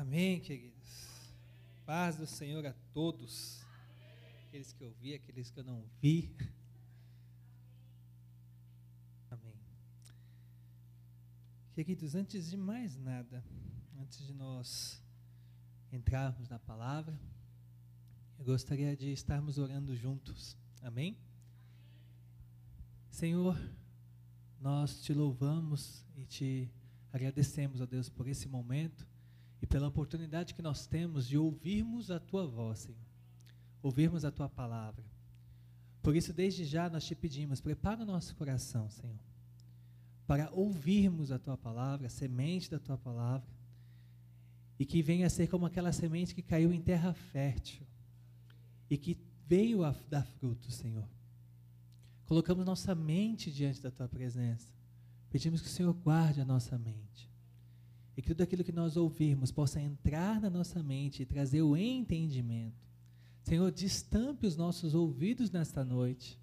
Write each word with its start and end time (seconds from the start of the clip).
Amém, 0.00 0.40
queridos. 0.40 1.30
Paz 1.84 2.16
do 2.16 2.26
Senhor 2.26 2.64
a 2.64 2.72
todos. 2.90 3.62
Aqueles 4.46 4.72
que 4.72 4.82
eu 4.82 4.90
vi, 4.92 5.12
aqueles 5.12 5.50
que 5.50 5.60
eu 5.60 5.64
não 5.64 5.84
vi. 6.00 6.34
Amém. 9.30 9.60
Queridos, 11.74 12.14
antes 12.14 12.48
de 12.48 12.56
mais 12.56 12.96
nada, 12.96 13.44
antes 14.00 14.26
de 14.26 14.32
nós 14.32 15.04
entrarmos 15.92 16.48
na 16.48 16.58
palavra, 16.58 17.20
eu 18.38 18.44
gostaria 18.46 18.96
de 18.96 19.12
estarmos 19.12 19.58
orando 19.58 19.94
juntos. 19.94 20.56
Amém? 20.80 21.18
Senhor, 23.10 23.54
nós 24.58 25.02
te 25.02 25.12
louvamos 25.12 26.06
e 26.16 26.24
te 26.24 26.72
agradecemos, 27.12 27.82
ó 27.82 27.86
Deus, 27.86 28.08
por 28.08 28.26
esse 28.26 28.48
momento 28.48 29.09
e 29.62 29.66
pela 29.66 29.88
oportunidade 29.88 30.54
que 30.54 30.62
nós 30.62 30.86
temos 30.86 31.26
de 31.26 31.36
ouvirmos 31.36 32.10
a 32.10 32.18
tua 32.18 32.46
voz, 32.46 32.80
Senhor. 32.80 32.98
Ouvirmos 33.82 34.24
a 34.24 34.30
tua 34.30 34.48
palavra. 34.48 35.04
Por 36.02 36.16
isso, 36.16 36.32
desde 36.32 36.64
já 36.64 36.88
nós 36.88 37.04
te 37.04 37.14
pedimos, 37.14 37.60
prepara 37.60 38.02
o 38.02 38.06
nosso 38.06 38.34
coração, 38.36 38.88
Senhor, 38.88 39.18
para 40.26 40.50
ouvirmos 40.52 41.30
a 41.30 41.38
tua 41.38 41.58
palavra, 41.58 42.06
a 42.06 42.10
semente 42.10 42.70
da 42.70 42.78
tua 42.78 42.96
palavra, 42.96 43.48
e 44.78 44.86
que 44.86 45.02
venha 45.02 45.26
a 45.26 45.30
ser 45.30 45.46
como 45.46 45.66
aquela 45.66 45.92
semente 45.92 46.34
que 46.34 46.42
caiu 46.42 46.72
em 46.72 46.80
terra 46.80 47.12
fértil 47.12 47.86
e 48.88 48.96
que 48.96 49.18
veio 49.46 49.84
a 49.84 49.94
dar 50.08 50.24
fruto, 50.24 50.70
Senhor. 50.70 51.06
Colocamos 52.24 52.64
nossa 52.64 52.94
mente 52.94 53.52
diante 53.52 53.82
da 53.82 53.90
tua 53.90 54.08
presença. 54.08 54.72
Pedimos 55.28 55.60
que 55.60 55.66
o 55.66 55.70
Senhor 55.70 55.92
guarde 55.92 56.40
a 56.40 56.44
nossa 56.46 56.78
mente 56.78 57.29
e 58.16 58.22
que 58.22 58.28
tudo 58.28 58.42
aquilo 58.42 58.64
que 58.64 58.72
nós 58.72 58.96
ouvirmos 58.96 59.50
possa 59.50 59.80
entrar 59.80 60.40
na 60.40 60.50
nossa 60.50 60.82
mente 60.82 61.22
e 61.22 61.26
trazer 61.26 61.62
o 61.62 61.76
entendimento. 61.76 62.88
Senhor, 63.42 63.70
destampe 63.70 64.46
os 64.46 64.56
nossos 64.56 64.94
ouvidos 64.94 65.50
nesta 65.50 65.84
noite, 65.84 66.38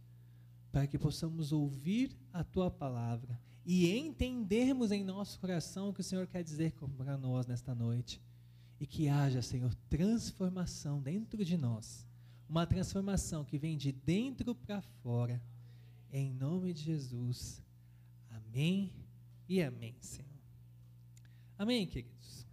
para 0.72 0.88
que 0.88 0.98
possamos 0.98 1.52
ouvir 1.52 2.16
a 2.34 2.44
tua 2.44 2.70
palavra 2.70 3.40
e 3.66 3.92
entendermos 3.98 4.94
em 4.94 5.04
nosso 5.04 5.38
coração 5.40 5.90
o 5.90 5.94
que 5.94 6.00
o 6.00 6.04
Senhor 6.04 6.26
quer 6.26 6.42
dizer 6.42 6.74
para 6.98 7.18
nós 7.18 7.46
nesta 7.46 7.76
noite. 7.76 8.22
E 8.80 8.86
que 8.86 9.10
haja, 9.10 9.42
Senhor, 9.42 9.74
transformação 9.90 11.02
dentro 11.02 11.44
de 11.44 11.58
nós. 11.58 12.08
Uma 12.48 12.66
transformação 12.66 13.44
que 13.44 13.58
vem 13.58 13.76
de 13.76 13.92
dentro 13.92 14.56
para 14.56 14.82
fora. 14.82 15.42
Em 16.14 16.32
nome 16.32 16.74
de 16.74 16.84
Jesus. 16.84 17.62
Amém 18.30 18.94
e 19.50 19.62
amém, 19.62 19.96
Senhor. 20.00 20.37
Amém, 21.60 21.88
queridos? 21.88 22.46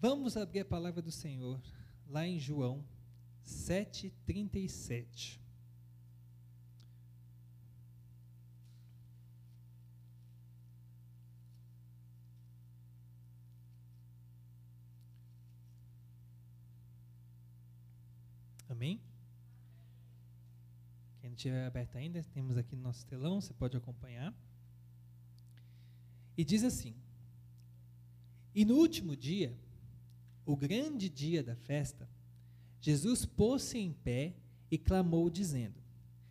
Vamos 0.00 0.34
abrir 0.34 0.60
a 0.60 0.64
palavra 0.64 1.02
do 1.02 1.12
Senhor 1.12 1.60
lá 2.06 2.26
em 2.26 2.38
João 2.38 2.82
7,37. 3.44 5.38
Amém? 18.70 19.02
Quem 21.20 21.28
não 21.28 21.36
tiver 21.36 21.66
aberto 21.66 21.96
ainda, 21.96 22.22
temos 22.24 22.56
aqui 22.56 22.74
no 22.74 22.80
nosso 22.82 23.04
telão, 23.04 23.38
você 23.38 23.52
pode 23.52 23.76
acompanhar. 23.76 24.34
E 26.38 26.44
diz 26.44 26.64
assim: 26.64 26.94
e 28.56 28.64
no 28.64 28.76
último 28.76 29.14
dia, 29.14 29.54
o 30.46 30.56
grande 30.56 31.10
dia 31.10 31.42
da 31.42 31.54
festa, 31.54 32.08
Jesus 32.80 33.26
pôs-se 33.26 33.76
em 33.76 33.92
pé 33.92 34.34
e 34.70 34.78
clamou, 34.78 35.28
dizendo: 35.28 35.78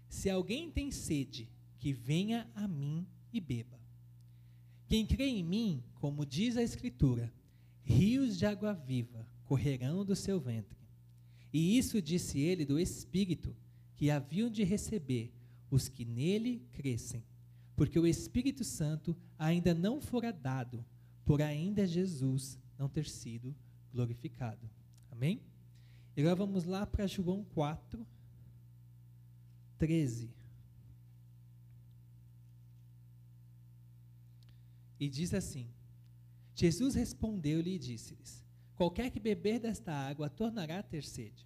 Se 0.09 0.27
alguém 0.27 0.71
tem 0.71 0.89
sede, 0.89 1.47
que 1.77 1.93
venha 1.93 2.49
a 2.55 2.67
mim 2.67 3.05
e 3.31 3.39
beba. 3.39 3.79
Quem 4.87 5.05
crê 5.05 5.27
em 5.27 5.43
mim, 5.43 5.83
como 5.93 6.25
diz 6.25 6.57
a 6.57 6.63
Escritura, 6.63 7.31
rios 7.83 8.39
de 8.39 8.45
água 8.47 8.73
viva 8.73 9.27
correrão 9.43 10.03
do 10.03 10.15
seu 10.15 10.39
ventre. 10.39 10.79
E 11.53 11.77
isso 11.77 12.01
disse 12.01 12.39
ele 12.39 12.65
do 12.65 12.79
Espírito 12.79 13.55
que 13.93 14.09
haviam 14.09 14.49
de 14.49 14.63
receber 14.63 15.31
os 15.69 15.87
que 15.87 16.03
nele 16.03 16.67
crescem, 16.71 17.23
porque 17.75 17.99
o 17.99 18.07
Espírito 18.07 18.63
Santo 18.63 19.15
ainda 19.37 19.75
não 19.75 20.01
fora 20.01 20.33
dado 20.33 20.83
por 21.25 21.41
ainda 21.41 21.87
Jesus 21.87 22.59
não 22.77 22.87
ter 22.87 23.07
sido 23.07 23.55
glorificado. 23.91 24.69
Amém? 25.11 25.41
E 26.15 26.21
agora 26.21 26.35
vamos 26.35 26.63
lá 26.63 26.85
para 26.85 27.07
João 27.07 27.43
4, 27.43 28.05
13. 29.77 30.29
E 34.99 35.09
diz 35.09 35.33
assim: 35.33 35.67
Jesus 36.53 36.95
respondeu-lhe 36.95 37.75
e 37.75 37.79
disse-lhes: 37.79 38.43
Qualquer 38.75 39.09
que 39.09 39.19
beber 39.19 39.59
desta 39.59 39.91
água 39.91 40.29
tornará 40.29 40.79
a 40.79 40.83
ter 40.83 41.03
sede. 41.03 41.45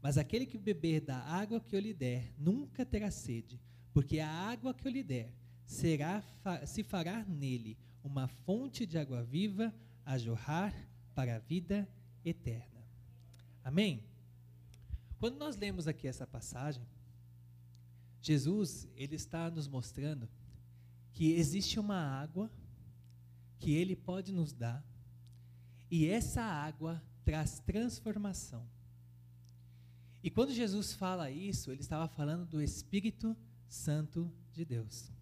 Mas 0.00 0.18
aquele 0.18 0.46
que 0.46 0.58
beber 0.58 1.00
da 1.00 1.18
água 1.18 1.60
que 1.60 1.76
eu 1.76 1.80
lhe 1.80 1.94
der 1.94 2.34
nunca 2.36 2.84
terá 2.84 3.08
sede, 3.10 3.60
porque 3.92 4.18
a 4.18 4.28
água 4.28 4.74
que 4.74 4.86
eu 4.86 4.90
lhe 4.90 5.02
der 5.04 5.32
será 5.64 6.24
se 6.66 6.82
fará 6.82 7.24
nele 7.24 7.78
uma 8.02 8.28
fonte 8.28 8.86
de 8.86 8.98
água 8.98 9.22
viva 9.22 9.74
a 10.04 10.18
jorrar 10.18 10.74
para 11.14 11.36
a 11.36 11.38
vida 11.38 11.88
eterna. 12.24 12.84
Amém? 13.62 14.04
Quando 15.18 15.38
nós 15.38 15.56
lemos 15.56 15.86
aqui 15.86 16.08
essa 16.08 16.26
passagem, 16.26 16.86
Jesus, 18.20 18.88
ele 18.96 19.14
está 19.14 19.50
nos 19.50 19.68
mostrando 19.68 20.28
que 21.12 21.32
existe 21.32 21.78
uma 21.78 21.96
água 21.96 22.50
que 23.58 23.72
ele 23.72 23.94
pode 23.94 24.32
nos 24.32 24.52
dar, 24.52 24.84
e 25.90 26.08
essa 26.08 26.42
água 26.42 27.02
traz 27.24 27.60
transformação. 27.60 28.66
E 30.22 30.30
quando 30.30 30.52
Jesus 30.52 30.92
fala 30.92 31.30
isso, 31.30 31.70
ele 31.70 31.80
estava 31.80 32.08
falando 32.08 32.46
do 32.46 32.62
Espírito 32.62 33.36
Santo 33.68 34.32
de 34.52 34.64
Deus. 34.64 35.12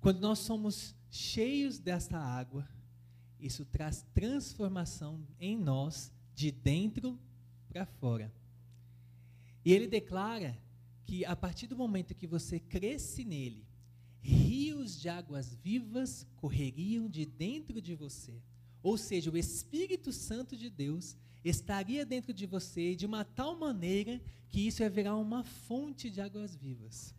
Quando 0.00 0.20
nós 0.20 0.40
somos 0.40 0.94
cheios 1.10 1.78
desta 1.78 2.18
água, 2.18 2.68
isso 3.38 3.64
traz 3.64 4.04
transformação 4.14 5.26
em 5.38 5.56
nós 5.56 6.12
de 6.34 6.50
dentro 6.50 7.18
para 7.68 7.86
fora. 7.86 8.32
E 9.64 9.72
ele 9.72 9.86
declara 9.86 10.58
que 11.04 11.24
a 11.24 11.34
partir 11.34 11.66
do 11.66 11.76
momento 11.76 12.14
que 12.14 12.26
você 12.26 12.58
cresce 12.58 13.24
nele, 13.24 13.66
rios 14.20 15.00
de 15.00 15.08
águas 15.08 15.54
vivas 15.54 16.26
correriam 16.36 17.08
de 17.08 17.26
dentro 17.26 17.80
de 17.80 17.94
você. 17.94 18.40
Ou 18.82 18.96
seja, 18.96 19.30
o 19.30 19.36
Espírito 19.36 20.12
Santo 20.12 20.56
de 20.56 20.70
Deus 20.70 21.16
estaria 21.44 22.04
dentro 22.04 22.32
de 22.32 22.46
você 22.46 22.94
de 22.94 23.06
uma 23.06 23.24
tal 23.24 23.58
maneira 23.58 24.20
que 24.48 24.66
isso 24.66 24.82
virar 24.90 25.16
uma 25.16 25.44
fonte 25.44 26.10
de 26.10 26.20
águas 26.20 26.54
vivas. 26.54 27.14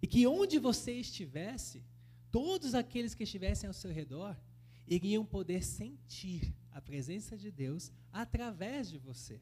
E 0.00 0.06
que 0.06 0.26
onde 0.26 0.58
você 0.58 0.92
estivesse, 0.92 1.82
todos 2.30 2.74
aqueles 2.74 3.14
que 3.14 3.24
estivessem 3.24 3.66
ao 3.66 3.74
seu 3.74 3.90
redor 3.92 4.36
iriam 4.86 5.24
poder 5.24 5.62
sentir 5.62 6.54
a 6.72 6.80
presença 6.80 7.36
de 7.36 7.50
Deus 7.50 7.92
através 8.12 8.88
de 8.88 8.98
você. 8.98 9.40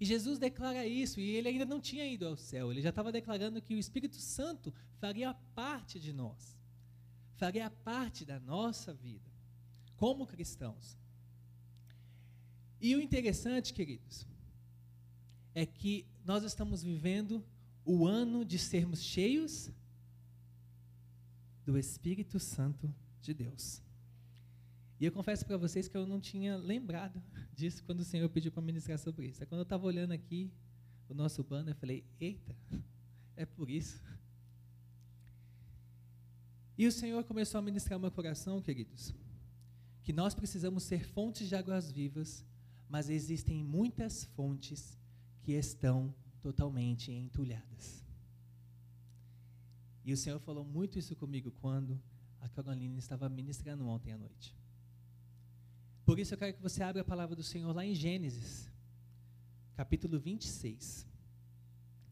E 0.00 0.04
Jesus 0.04 0.38
declara 0.38 0.86
isso, 0.86 1.20
e 1.20 1.30
ele 1.30 1.48
ainda 1.48 1.64
não 1.64 1.80
tinha 1.80 2.04
ido 2.04 2.26
ao 2.26 2.36
céu, 2.36 2.72
ele 2.72 2.82
já 2.82 2.88
estava 2.88 3.12
declarando 3.12 3.62
que 3.62 3.74
o 3.74 3.78
Espírito 3.78 4.16
Santo 4.16 4.74
faria 4.98 5.32
parte 5.54 6.00
de 6.00 6.12
nós, 6.12 6.58
faria 7.34 7.70
parte 7.70 8.24
da 8.24 8.40
nossa 8.40 8.92
vida, 8.92 9.30
como 9.96 10.26
cristãos. 10.26 10.98
E 12.80 12.96
o 12.96 13.00
interessante, 13.00 13.72
queridos, 13.72 14.26
é 15.54 15.64
que 15.64 16.04
nós 16.24 16.42
estamos 16.42 16.82
vivendo 16.82 17.44
o 17.84 18.04
ano 18.04 18.44
de 18.44 18.58
sermos 18.58 19.00
cheios 19.00 19.70
do 21.64 21.78
Espírito 21.78 22.38
Santo 22.38 22.92
de 23.20 23.32
Deus. 23.32 23.82
E 24.98 25.04
eu 25.04 25.12
confesso 25.12 25.44
para 25.44 25.56
vocês 25.56 25.88
que 25.88 25.96
eu 25.96 26.06
não 26.06 26.20
tinha 26.20 26.56
lembrado 26.56 27.22
disso 27.54 27.82
quando 27.84 28.00
o 28.00 28.04
Senhor 28.04 28.28
pediu 28.28 28.52
para 28.52 28.62
ministrar 28.62 28.98
sobre 28.98 29.26
isso. 29.28 29.42
É 29.42 29.46
quando 29.46 29.60
eu 29.60 29.64
estava 29.64 29.84
olhando 29.84 30.12
aqui 30.12 30.52
o 31.08 31.14
nosso 31.14 31.42
banner, 31.42 31.74
eu 31.74 31.78
falei: 31.78 32.04
eita, 32.20 32.56
é 33.36 33.44
por 33.44 33.68
isso. 33.68 34.02
E 36.76 36.86
o 36.86 36.92
Senhor 36.92 37.22
começou 37.24 37.58
a 37.58 37.62
ministrar 37.62 37.98
meu 37.98 38.10
coração, 38.10 38.60
queridos, 38.60 39.14
que 40.02 40.12
nós 40.12 40.34
precisamos 40.34 40.84
ser 40.84 41.04
fontes 41.04 41.48
de 41.48 41.54
águas 41.54 41.90
vivas, 41.90 42.44
mas 42.88 43.10
existem 43.10 43.62
muitas 43.62 44.24
fontes 44.24 44.98
que 45.42 45.52
estão 45.52 46.14
totalmente 46.40 47.12
entulhadas. 47.12 48.01
E 50.04 50.12
o 50.12 50.16
Senhor 50.16 50.40
falou 50.40 50.64
muito 50.64 50.98
isso 50.98 51.14
comigo 51.14 51.50
quando 51.60 52.00
a 52.40 52.48
Caroline 52.48 52.98
estava 52.98 53.28
ministrando 53.28 53.86
ontem 53.86 54.12
à 54.12 54.18
noite. 54.18 54.56
Por 56.04 56.18
isso 56.18 56.34
eu 56.34 56.38
quero 56.38 56.54
que 56.54 56.62
você 56.62 56.82
abra 56.82 57.02
a 57.02 57.04
palavra 57.04 57.36
do 57.36 57.42
Senhor 57.42 57.72
lá 57.74 57.86
em 57.86 57.94
Gênesis, 57.94 58.70
capítulo 59.76 60.18
26. 60.18 61.06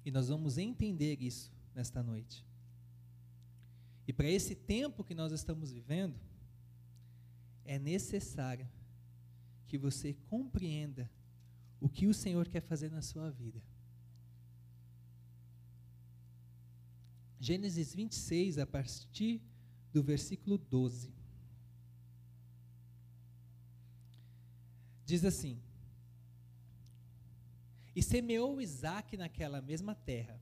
E 0.05 0.11
nós 0.11 0.29
vamos 0.29 0.57
entender 0.57 1.21
isso 1.21 1.53
nesta 1.75 2.03
noite. 2.03 2.47
E 4.07 4.13
para 4.13 4.29
esse 4.29 4.55
tempo 4.55 5.05
que 5.05 5.15
nós 5.15 5.33
estamos 5.33 5.73
vivendo, 5.73 6.19
é 7.65 7.79
necessário 7.79 8.69
que 9.67 9.79
você 9.79 10.15
compreenda 10.29 11.11
o 11.81 11.89
que 11.89 12.07
o 12.07 12.15
Senhor 12.15 12.49
quer 12.49 12.61
fazer 12.61 12.91
na 12.91 13.03
sua 13.03 13.31
vida. 13.31 13.63
Gênesis 17.41 17.95
26, 17.95 18.59
a 18.59 18.67
partir 18.67 19.41
do 19.93 20.03
versículo 20.03 20.59
12. 20.59 21.11
Diz 25.07 25.25
assim: 25.25 25.59
E 27.97 28.03
semeou 28.03 28.61
Isaac 28.61 29.17
naquela 29.17 29.63
mesma 29.63 29.95
terra, 29.95 30.39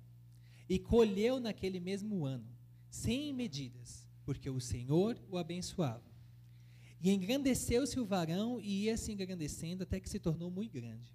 e 0.68 0.78
colheu 0.78 1.38
naquele 1.38 1.78
mesmo 1.78 2.26
ano, 2.26 2.48
sem 2.90 3.32
medidas, 3.32 4.06
porque 4.24 4.50
o 4.50 4.60
Senhor 4.60 5.16
o 5.30 5.38
abençoava. 5.38 6.08
E 7.00 7.10
engrandeceu-se 7.10 8.00
o 8.00 8.04
varão 8.04 8.60
e 8.60 8.84
ia 8.84 8.96
se 8.96 9.12
engrandecendo 9.12 9.84
até 9.84 10.00
que 10.00 10.10
se 10.10 10.18
tornou 10.18 10.50
muito 10.50 10.72
grande. 10.72 11.14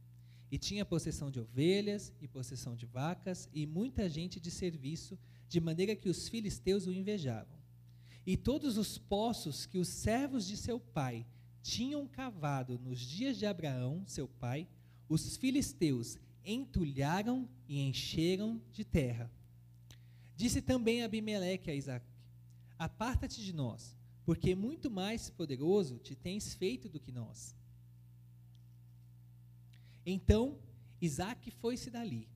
E 0.50 0.58
tinha 0.58 0.86
possessão 0.86 1.30
de 1.30 1.40
ovelhas 1.40 2.14
e 2.22 2.28
possessão 2.28 2.76
de 2.76 2.86
vacas 2.86 3.50
e 3.54 3.66
muita 3.66 4.10
gente 4.10 4.40
de 4.40 4.50
serviço, 4.50 5.20
de 5.54 5.62
maneira 5.62 5.96
que 5.96 6.10
os 6.10 6.28
filisteus 6.28 6.88
o 6.88 6.92
invejavam. 6.92 7.60
E 8.26 8.36
todos 8.36 8.76
os 8.76 8.98
poços 8.98 9.68
que 9.68 9.78
os 9.78 9.88
servos 9.88 10.48
de 10.48 10.58
seu 10.58 10.80
pai 10.80 11.28
tinham 11.62 12.08
cavado 12.08 12.80
nos 12.80 13.00
dias 13.00 13.38
de 13.38 13.46
Abraão, 13.46 14.04
seu 14.08 14.28
pai, 14.28 14.68
os 15.08 15.38
filisteus 15.38 16.18
entulharam 16.44 17.48
e 17.68 17.80
encheram 17.82 18.60
de 18.72 18.84
terra. 18.84 19.32
Disse 20.36 20.60
também 20.60 21.04
Abimeleque 21.04 21.70
a 21.70 21.76
Isaac: 21.76 22.04
Aparta-te 22.80 23.40
de 23.40 23.54
nós, 23.54 23.96
porque 24.26 24.56
muito 24.56 24.90
mais 24.90 25.30
poderoso 25.30 26.00
te 26.00 26.16
tens 26.16 26.56
feito 26.56 26.90
do 26.90 27.00
que 27.00 27.12
nós. 27.12 27.56
Então 30.04 30.58
Isaac 31.00 31.52
foi-se 31.52 31.92
dali 31.92 32.33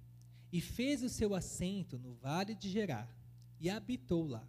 e 0.52 0.62
fez 0.62 1.04
o 1.04 1.10
seu 1.10 1.36
assento 1.36 1.98
no 1.98 2.14
vale 2.16 2.56
de 2.56 2.70
Gerar 2.70 3.10
e 3.60 3.70
habitou 3.70 4.26
lá. 4.28 4.48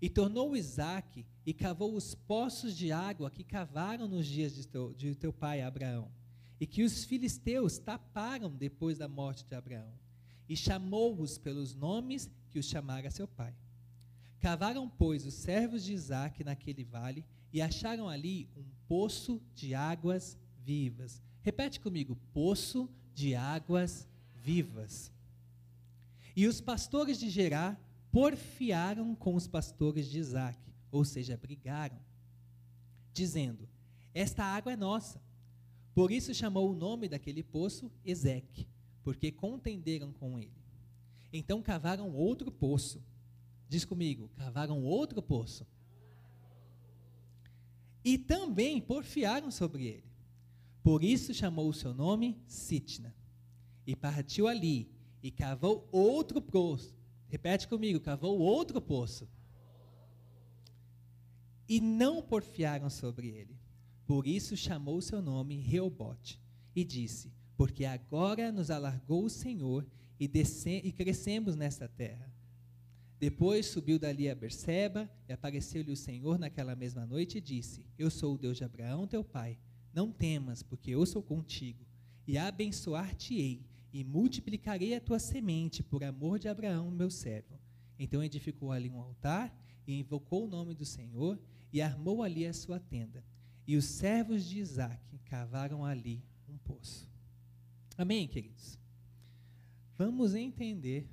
E 0.00 0.08
tornou 0.08 0.56
Isaac 0.56 1.26
e 1.44 1.52
cavou 1.52 1.94
os 1.94 2.14
poços 2.14 2.76
de 2.76 2.92
água 2.92 3.30
que 3.30 3.42
cavaram 3.42 4.06
nos 4.06 4.26
dias 4.26 4.54
de 4.54 4.66
teu, 4.66 4.94
de 4.94 5.14
teu 5.14 5.32
pai 5.32 5.60
Abraão, 5.60 6.08
e 6.60 6.66
que 6.66 6.82
os 6.82 7.04
filisteus 7.04 7.78
taparam 7.78 8.54
depois 8.54 8.98
da 8.98 9.08
morte 9.08 9.44
de 9.44 9.54
Abraão, 9.54 9.92
e 10.48 10.56
chamou-os 10.56 11.36
pelos 11.36 11.74
nomes 11.74 12.30
que 12.50 12.58
os 12.58 12.66
chamara 12.66 13.10
seu 13.10 13.26
pai. 13.26 13.54
Cavaram, 14.38 14.88
pois, 14.88 15.26
os 15.26 15.34
servos 15.34 15.84
de 15.84 15.92
Isaac 15.92 16.44
naquele 16.44 16.84
vale, 16.84 17.24
e 17.52 17.60
acharam 17.60 18.08
ali 18.08 18.48
um 18.56 18.64
poço 18.86 19.42
de 19.54 19.74
águas 19.74 20.38
vivas. 20.64 21.20
Repete 21.42 21.80
comigo: 21.80 22.16
poço 22.32 22.88
de 23.14 23.34
águas 23.34 24.02
vivas. 24.02 24.17
E 26.34 26.46
os 26.46 26.60
pastores 26.60 27.18
de 27.18 27.28
Gerar 27.28 27.80
porfiaram 28.10 29.14
com 29.14 29.34
os 29.34 29.46
pastores 29.46 30.06
de 30.08 30.18
Isaac, 30.18 30.58
ou 30.90 31.04
seja, 31.04 31.36
brigaram, 31.36 31.98
dizendo: 33.12 33.68
Esta 34.14 34.44
água 34.44 34.72
é 34.72 34.76
nossa. 34.76 35.20
Por 35.94 36.12
isso 36.12 36.32
chamou 36.32 36.70
o 36.70 36.74
nome 36.74 37.08
daquele 37.08 37.42
poço 37.42 37.90
Ezeque, 38.04 38.68
porque 39.02 39.32
contenderam 39.32 40.12
com 40.12 40.38
ele. 40.38 40.58
Então 41.32 41.60
cavaram 41.60 42.14
outro 42.14 42.50
poço. 42.50 43.02
Diz 43.68 43.84
comigo, 43.84 44.30
cavaram 44.36 44.82
outro 44.82 45.20
poço. 45.20 45.66
E 48.04 48.16
também 48.16 48.80
porfiaram 48.80 49.50
sobre 49.50 49.86
ele. 49.86 50.04
Por 50.82 51.04
isso 51.04 51.34
chamou 51.34 51.68
o 51.68 51.74
seu 51.74 51.92
nome 51.92 52.40
Sitna. 52.46 53.14
E 53.88 53.96
partiu 53.96 54.46
ali 54.46 54.88
e 55.20 55.32
cavou 55.32 55.88
outro 55.90 56.40
poço, 56.40 56.98
Repete 57.28 57.68
comigo: 57.68 58.00
cavou 58.00 58.38
outro 58.38 58.80
poço. 58.80 59.28
E 61.68 61.80
não 61.80 62.22
porfiaram 62.22 62.88
sobre 62.88 63.28
ele. 63.28 63.56
Por 64.06 64.26
isso 64.26 64.56
chamou 64.56 65.00
seu 65.02 65.20
nome 65.20 65.56
Reobote. 65.56 66.40
E 66.74 66.82
disse: 66.82 67.30
Porque 67.56 67.84
agora 67.84 68.50
nos 68.50 68.70
alargou 68.70 69.24
o 69.24 69.30
Senhor 69.30 69.86
e, 70.18 70.30
e 70.82 70.92
crescemos 70.92 71.54
nesta 71.54 71.86
terra. 71.86 72.32
Depois 73.20 73.66
subiu 73.66 73.98
dali 73.98 74.30
a 74.30 74.34
Berseba, 74.34 75.10
e 75.28 75.32
apareceu-lhe 75.32 75.90
o 75.90 75.96
Senhor 75.96 76.38
naquela 76.38 76.74
mesma 76.74 77.04
noite 77.04 77.38
e 77.38 77.42
disse: 77.42 77.84
Eu 77.98 78.10
sou 78.10 78.34
o 78.34 78.38
Deus 78.38 78.56
de 78.56 78.64
Abraão, 78.64 79.06
teu 79.06 79.22
pai. 79.22 79.58
Não 79.92 80.10
temas, 80.10 80.62
porque 80.62 80.92
eu 80.92 81.04
sou 81.04 81.22
contigo, 81.22 81.84
e 82.26 82.38
abençoar-te-ei 82.38 83.66
e 83.92 84.04
multiplicarei 84.04 84.94
a 84.94 85.00
tua 85.00 85.18
semente 85.18 85.82
por 85.82 86.04
amor 86.04 86.38
de 86.38 86.48
Abraão, 86.48 86.90
meu 86.90 87.10
servo. 87.10 87.58
Então 87.98 88.22
edificou 88.22 88.70
ali 88.70 88.88
um 88.88 89.00
altar 89.00 89.54
e 89.86 89.98
invocou 89.98 90.44
o 90.44 90.48
nome 90.48 90.74
do 90.74 90.84
Senhor 90.84 91.40
e 91.72 91.80
armou 91.80 92.22
ali 92.22 92.46
a 92.46 92.52
sua 92.52 92.78
tenda. 92.78 93.24
E 93.66 93.76
os 93.76 93.84
servos 93.84 94.44
de 94.44 94.58
Isaac 94.58 95.18
cavaram 95.24 95.84
ali 95.84 96.22
um 96.48 96.56
poço. 96.58 97.08
Amém, 97.96 98.28
queridos? 98.28 98.78
Vamos 99.96 100.34
entender 100.34 101.08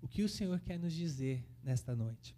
o 0.00 0.06
que 0.06 0.22
o 0.22 0.28
Senhor 0.28 0.60
quer 0.60 0.78
nos 0.78 0.92
dizer 0.92 1.44
nesta 1.62 1.94
noite. 1.94 2.36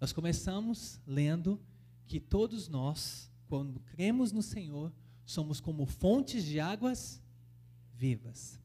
Nós 0.00 0.12
começamos 0.12 1.00
lendo 1.06 1.60
que 2.06 2.18
todos 2.18 2.68
nós, 2.68 3.30
quando 3.46 3.80
cremos 3.80 4.32
no 4.32 4.42
Senhor, 4.42 4.92
somos 5.24 5.60
como 5.60 5.86
fontes 5.86 6.44
de 6.44 6.58
águas 6.58 7.22
vivas 7.94 8.60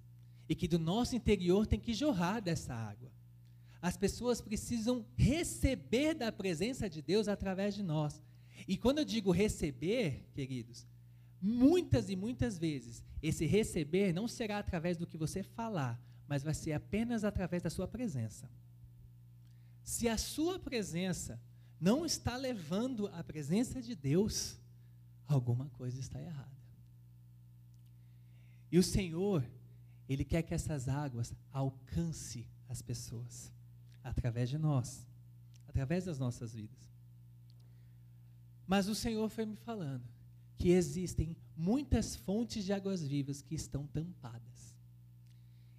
e 0.50 0.56
que 0.56 0.68
do 0.68 0.80
nosso 0.80 1.16
interior 1.16 1.68
tem 1.68 1.80
que 1.80 1.94
jorrar 1.94 2.42
dessa 2.42 2.74
água. 2.74 3.12
As 3.80 3.96
pessoas 3.96 4.42
precisam 4.42 5.06
receber 5.16 6.16
da 6.16 6.32
presença 6.32 6.90
de 6.90 7.04
Deus 7.04 7.28
através 7.28 7.76
de 7.76 7.84
nós. 7.84 8.20
E 8.68 8.76
quando 8.76 8.98
eu 8.98 9.06
digo 9.06 9.32
receber, 9.32 10.28
queridos, 10.34 10.88
muitas 11.40 12.10
e 12.10 12.16
muitas 12.16 12.58
vezes 12.58 13.04
esse 13.22 13.46
receber 13.46 14.12
não 14.12 14.28
será 14.28 14.58
através 14.58 14.98
do 14.98 15.06
que 15.06 15.18
você 15.18 15.44
falar, 15.44 16.02
mas 16.28 16.44
vai 16.44 16.54
ser 16.54 16.74
apenas 16.74 17.24
através 17.24 17.62
da 17.62 17.70
sua 17.70 17.88
presença. 17.88 18.50
Se 19.84 20.10
a 20.10 20.18
sua 20.18 20.60
presença 20.60 21.40
não 21.80 22.06
está 22.06 22.36
levando 22.36 23.08
a 23.08 23.24
presença 23.24 23.82
de 23.82 23.96
Deus, 23.96 24.58
alguma 25.28 25.70
coisa 25.70 26.00
está 26.00 26.22
errada. 26.22 26.50
E 28.72 28.78
o 28.78 28.84
Senhor, 28.84 29.44
ele 30.10 30.26
quer 30.26 30.42
que 30.42 30.54
essas 30.54 30.90
águas 30.90 31.34
alcance 31.52 32.48
as 32.68 32.82
pessoas 32.82 33.54
através 34.04 34.50
de 34.50 34.58
nós, 34.58 35.08
através 35.68 36.06
das 36.06 36.18
nossas 36.18 36.54
vidas. 36.54 36.90
Mas 38.66 38.88
o 38.88 38.96
Senhor 38.96 39.30
foi 39.30 39.46
me 39.46 39.56
falando 39.56 40.04
que 40.56 40.70
existem 40.70 41.36
muitas 41.56 42.16
fontes 42.16 42.66
de 42.66 42.74
águas 42.74 43.06
vivas 43.06 43.42
que 43.42 43.56
estão 43.56 43.88
tampadas. 43.88 44.76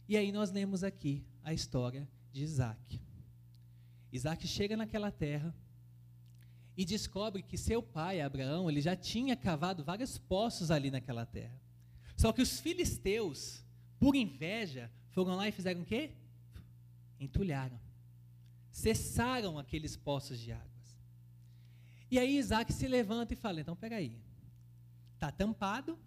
E 0.09 0.17
aí 0.17 0.33
nós 0.33 0.51
lemos 0.51 0.83
aqui 0.83 1.25
a 1.43 1.53
história 1.53 2.09
de 2.33 2.43
Isaac. 2.43 3.01
Isaac 4.13 4.47
chega 4.47 4.77
naquela 4.77 5.11
terra 5.11 5.55
e 6.77 6.85
descobre 6.85 7.43
que 7.43 7.59
seu 7.59 7.83
pai, 7.83 8.21
Abraão, 8.21 8.71
ele 8.71 8.81
já 8.81 8.97
tinha 8.97 9.37
cavado 9.37 9.85
vários 9.85 10.19
poços 10.19 10.71
ali 10.71 10.91
naquela 10.91 11.27
terra. 11.27 11.61
Só 12.17 12.33
que 12.33 12.43
os 12.43 12.59
filisteus 12.59 13.65
por 14.01 14.17
inveja, 14.17 14.91
foram 15.11 15.37
lá 15.37 15.47
e 15.47 15.53
fizeram 15.53 15.83
o 15.83 15.85
quê? 15.85 16.11
Entulharam. 17.21 17.79
Cessaram 18.71 19.59
aqueles 19.59 19.95
poços 19.95 20.41
de 20.41 20.51
águas. 20.51 20.71
E 22.11 22.19
aí 22.19 22.39
Isaac 22.39 22.73
se 22.73 22.89
levanta 22.89 23.35
e 23.35 23.37
fala: 23.37 23.61
então 23.61 23.77
peraí, 23.77 24.19
está 25.15 25.31
tampado, 25.31 25.99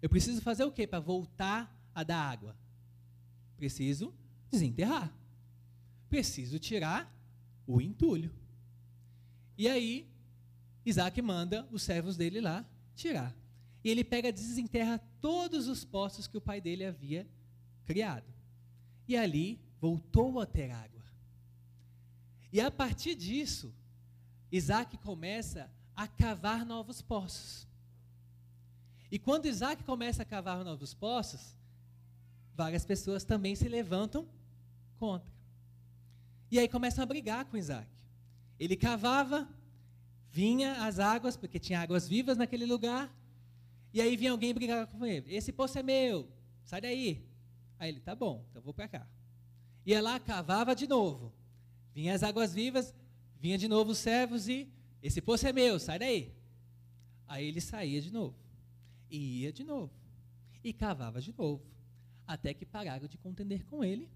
eu 0.00 0.08
preciso 0.08 0.40
fazer 0.40 0.64
o 0.64 0.72
quê 0.72 0.86
para 0.86 0.98
voltar 0.98 1.72
a 1.94 2.02
dar 2.02 2.18
água? 2.18 2.56
Preciso 3.56 4.12
desenterrar. 4.50 5.14
Preciso 6.08 6.58
tirar 6.58 7.14
o 7.66 7.80
entulho. 7.80 8.34
E 9.56 9.68
aí, 9.68 10.08
Isaac 10.84 11.20
manda 11.20 11.68
os 11.70 11.82
servos 11.82 12.16
dele 12.16 12.40
lá 12.40 12.64
tirar. 12.94 13.36
E 13.82 13.90
ele 13.90 14.02
pega 14.02 14.32
desenterra 14.32 14.98
todos 15.20 15.68
os 15.68 15.84
poços 15.84 16.26
que 16.26 16.38
o 16.38 16.40
pai 16.40 16.60
dele 16.60 16.84
havia 16.84 17.28
criado. 17.84 18.32
E 19.06 19.16
ali 19.16 19.60
voltou 19.80 20.40
a 20.40 20.46
ter 20.46 20.70
água. 20.70 21.02
E 22.52 22.60
a 22.60 22.70
partir 22.70 23.14
disso, 23.14 23.74
Isaac 24.50 24.96
começa 24.98 25.70
a 25.94 26.06
cavar 26.06 26.64
novos 26.64 27.02
poços. 27.02 27.66
E 29.10 29.18
quando 29.18 29.46
Isaac 29.46 29.82
começa 29.84 30.22
a 30.22 30.24
cavar 30.24 30.64
novos 30.64 30.94
poços, 30.94 31.56
várias 32.54 32.84
pessoas 32.84 33.24
também 33.24 33.54
se 33.54 33.68
levantam 33.68 34.28
contra. 34.96 35.32
E 36.50 36.58
aí 36.58 36.68
começam 36.68 37.02
a 37.02 37.06
brigar 37.06 37.44
com 37.44 37.56
Isaac. 37.56 37.88
Ele 38.58 38.76
cavava, 38.76 39.48
vinha 40.30 40.84
as 40.84 40.98
águas, 40.98 41.36
porque 41.36 41.58
tinha 41.58 41.80
águas 41.80 42.08
vivas 42.08 42.36
naquele 42.38 42.66
lugar, 42.66 43.12
e 43.92 44.00
aí 44.00 44.16
vinha 44.16 44.30
alguém 44.30 44.54
brigar 44.54 44.86
com 44.86 45.04
ele. 45.04 45.34
Esse 45.34 45.52
poço 45.52 45.78
é 45.78 45.82
meu, 45.82 46.28
sai 46.64 46.80
daí. 46.80 47.24
Aí 47.78 47.90
ele, 47.90 48.00
tá 48.00 48.14
bom, 48.14 48.44
então 48.50 48.62
vou 48.62 48.72
para 48.72 48.88
cá. 48.88 49.06
Ia 49.84 50.00
lá, 50.00 50.18
cavava 50.18 50.74
de 50.74 50.86
novo. 50.86 51.32
Vinha 51.94 52.14
as 52.14 52.22
águas 52.22 52.54
vivas, 52.54 52.94
vinha 53.40 53.58
de 53.58 53.68
novo 53.68 53.92
os 53.92 53.98
servos 53.98 54.48
e 54.48 54.72
esse 55.02 55.20
poço 55.20 55.46
é 55.46 55.52
meu, 55.52 55.78
sai 55.78 55.98
daí. 55.98 56.34
Aí 57.26 57.46
ele 57.46 57.60
saía 57.60 58.00
de 58.00 58.10
novo. 58.10 58.36
E 59.10 59.42
ia 59.42 59.52
de 59.52 59.62
novo. 59.62 59.92
E 60.62 60.72
cavava 60.72 61.20
de 61.20 61.32
novo. 61.36 61.62
Até 62.26 62.54
que 62.54 62.64
pararam 62.64 63.06
de 63.06 63.18
contender 63.18 63.64
com 63.66 63.84
ele. 63.84 64.08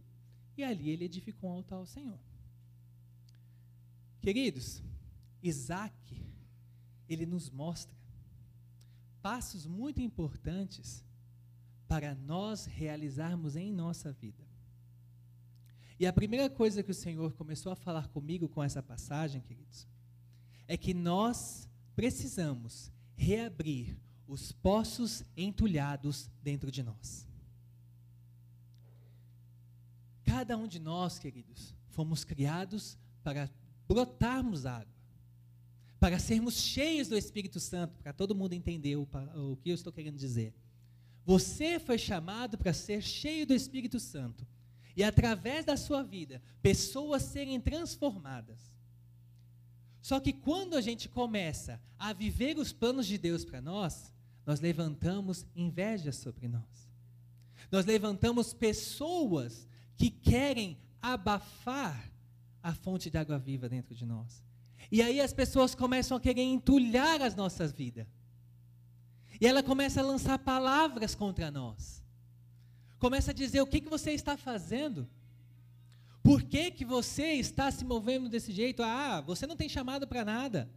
E 0.56 0.64
ali 0.64 0.90
ele 0.90 1.04
edificou 1.04 1.50
um 1.50 1.54
altar 1.54 1.76
ao 1.76 1.86
Senhor. 1.86 2.18
Queridos, 4.20 4.82
Isaac, 5.42 6.26
ele 7.08 7.26
nos 7.26 7.50
mostra 7.50 7.96
passos 9.22 9.66
muito 9.66 10.00
importantes 10.00 11.04
para 11.88 12.14
nós 12.14 12.66
realizarmos 12.66 13.56
em 13.56 13.72
nossa 13.72 14.12
vida. 14.12 14.46
E 15.98 16.06
a 16.06 16.12
primeira 16.12 16.48
coisa 16.48 16.82
que 16.82 16.90
o 16.90 16.94
Senhor 16.94 17.32
começou 17.32 17.72
a 17.72 17.76
falar 17.76 18.08
comigo 18.08 18.48
com 18.48 18.62
essa 18.62 18.82
passagem, 18.82 19.40
queridos, 19.40 19.88
é 20.68 20.76
que 20.76 20.94
nós 20.94 21.68
precisamos 21.96 22.92
reabrir 23.16 23.98
os 24.28 24.52
poços 24.52 25.24
entulhados 25.36 26.30
dentro 26.42 26.70
de 26.70 26.82
nós. 26.82 27.26
Cada 30.22 30.56
um 30.56 30.68
de 30.68 30.78
nós, 30.78 31.18
queridos, 31.18 31.74
fomos 31.88 32.22
criados 32.22 32.96
para 33.24 33.50
brotarmos 33.88 34.66
água, 34.66 34.94
para 35.98 36.18
sermos 36.18 36.60
cheios 36.60 37.08
do 37.08 37.16
Espírito 37.16 37.58
Santo, 37.58 37.98
para 38.02 38.12
todo 38.12 38.34
mundo 38.34 38.52
entender 38.52 38.94
o, 38.96 39.08
o 39.34 39.56
que 39.56 39.70
eu 39.70 39.74
estou 39.74 39.92
querendo 39.92 40.16
dizer. 40.16 40.54
Você 41.28 41.78
foi 41.78 41.98
chamado 41.98 42.56
para 42.56 42.72
ser 42.72 43.02
cheio 43.02 43.46
do 43.46 43.52
Espírito 43.52 44.00
Santo 44.00 44.46
e 44.96 45.04
através 45.04 45.62
da 45.62 45.76
sua 45.76 46.02
vida, 46.02 46.40
pessoas 46.62 47.20
serem 47.20 47.60
transformadas. 47.60 48.58
Só 50.00 50.18
que 50.20 50.32
quando 50.32 50.74
a 50.74 50.80
gente 50.80 51.06
começa 51.06 51.78
a 51.98 52.14
viver 52.14 52.56
os 52.56 52.72
planos 52.72 53.06
de 53.06 53.18
Deus 53.18 53.44
para 53.44 53.60
nós, 53.60 54.10
nós 54.46 54.58
levantamos 54.58 55.44
inveja 55.54 56.12
sobre 56.12 56.48
nós. 56.48 56.88
Nós 57.70 57.84
levantamos 57.84 58.54
pessoas 58.54 59.68
que 59.98 60.08
querem 60.08 60.78
abafar 61.02 62.10
a 62.62 62.72
fonte 62.72 63.10
de 63.10 63.18
água 63.18 63.38
viva 63.38 63.68
dentro 63.68 63.94
de 63.94 64.06
nós. 64.06 64.42
E 64.90 65.02
aí 65.02 65.20
as 65.20 65.34
pessoas 65.34 65.74
começam 65.74 66.16
a 66.16 66.20
querer 66.20 66.40
entulhar 66.40 67.20
as 67.20 67.36
nossas 67.36 67.70
vidas. 67.70 68.06
E 69.40 69.46
ela 69.46 69.62
começa 69.62 70.00
a 70.00 70.04
lançar 70.04 70.38
palavras 70.38 71.14
contra 71.14 71.50
nós 71.50 71.98
começa 72.98 73.30
a 73.30 73.34
dizer 73.34 73.60
o 73.60 73.66
que, 73.66 73.80
que 73.80 73.88
você 73.88 74.12
está 74.12 74.36
fazendo. 74.36 75.08
Por 76.22 76.42
que, 76.42 76.70
que 76.70 76.84
você 76.84 77.34
está 77.34 77.70
se 77.70 77.84
movendo 77.84 78.28
desse 78.28 78.52
jeito? 78.52 78.82
Ah, 78.82 79.20
você 79.20 79.46
não 79.46 79.56
tem 79.56 79.68
chamado 79.68 80.06
para 80.06 80.24
nada. 80.24 80.70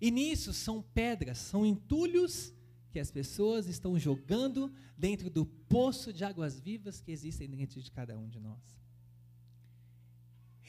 E 0.00 0.10
nisso 0.10 0.52
são 0.52 0.82
pedras, 0.82 1.38
são 1.38 1.66
entulhos 1.66 2.54
que 2.90 3.00
as 3.00 3.10
pessoas 3.10 3.66
estão 3.66 3.98
jogando 3.98 4.72
dentro 4.96 5.28
do 5.28 5.44
poço 5.44 6.12
de 6.12 6.24
águas 6.24 6.58
vivas 6.58 7.00
que 7.00 7.10
existem 7.10 7.48
dentro 7.48 7.82
de 7.82 7.90
cada 7.90 8.16
um 8.16 8.28
de 8.28 8.40
nós. 8.40 8.76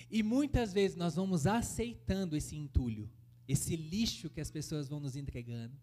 E 0.09 0.23
muitas 0.23 0.73
vezes 0.73 0.97
nós 0.97 1.15
vamos 1.15 1.45
aceitando 1.45 2.35
esse 2.35 2.55
entulho, 2.55 3.09
esse 3.47 3.75
lixo 3.75 4.29
que 4.29 4.41
as 4.41 4.51
pessoas 4.51 4.87
vão 4.87 4.99
nos 4.99 5.15
entregando. 5.15 5.77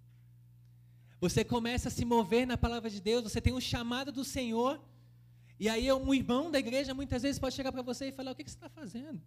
Você 1.24 1.42
começa 1.42 1.88
a 1.88 1.90
se 1.90 2.04
mover 2.04 2.46
na 2.46 2.54
palavra 2.54 2.90
de 2.90 3.00
Deus, 3.00 3.22
você 3.22 3.40
tem 3.40 3.54
um 3.54 3.60
chamado 3.60 4.12
do 4.12 4.22
Senhor, 4.22 4.78
e 5.58 5.70
aí 5.70 5.90
um 5.90 6.12
irmão 6.12 6.50
da 6.50 6.58
igreja 6.58 6.92
muitas 6.92 7.22
vezes 7.22 7.38
pode 7.38 7.54
chegar 7.54 7.72
para 7.72 7.80
você 7.80 8.08
e 8.08 8.12
falar: 8.12 8.32
O 8.32 8.34
que, 8.34 8.44
que 8.44 8.50
você 8.50 8.58
está 8.58 8.68
fazendo? 8.68 9.22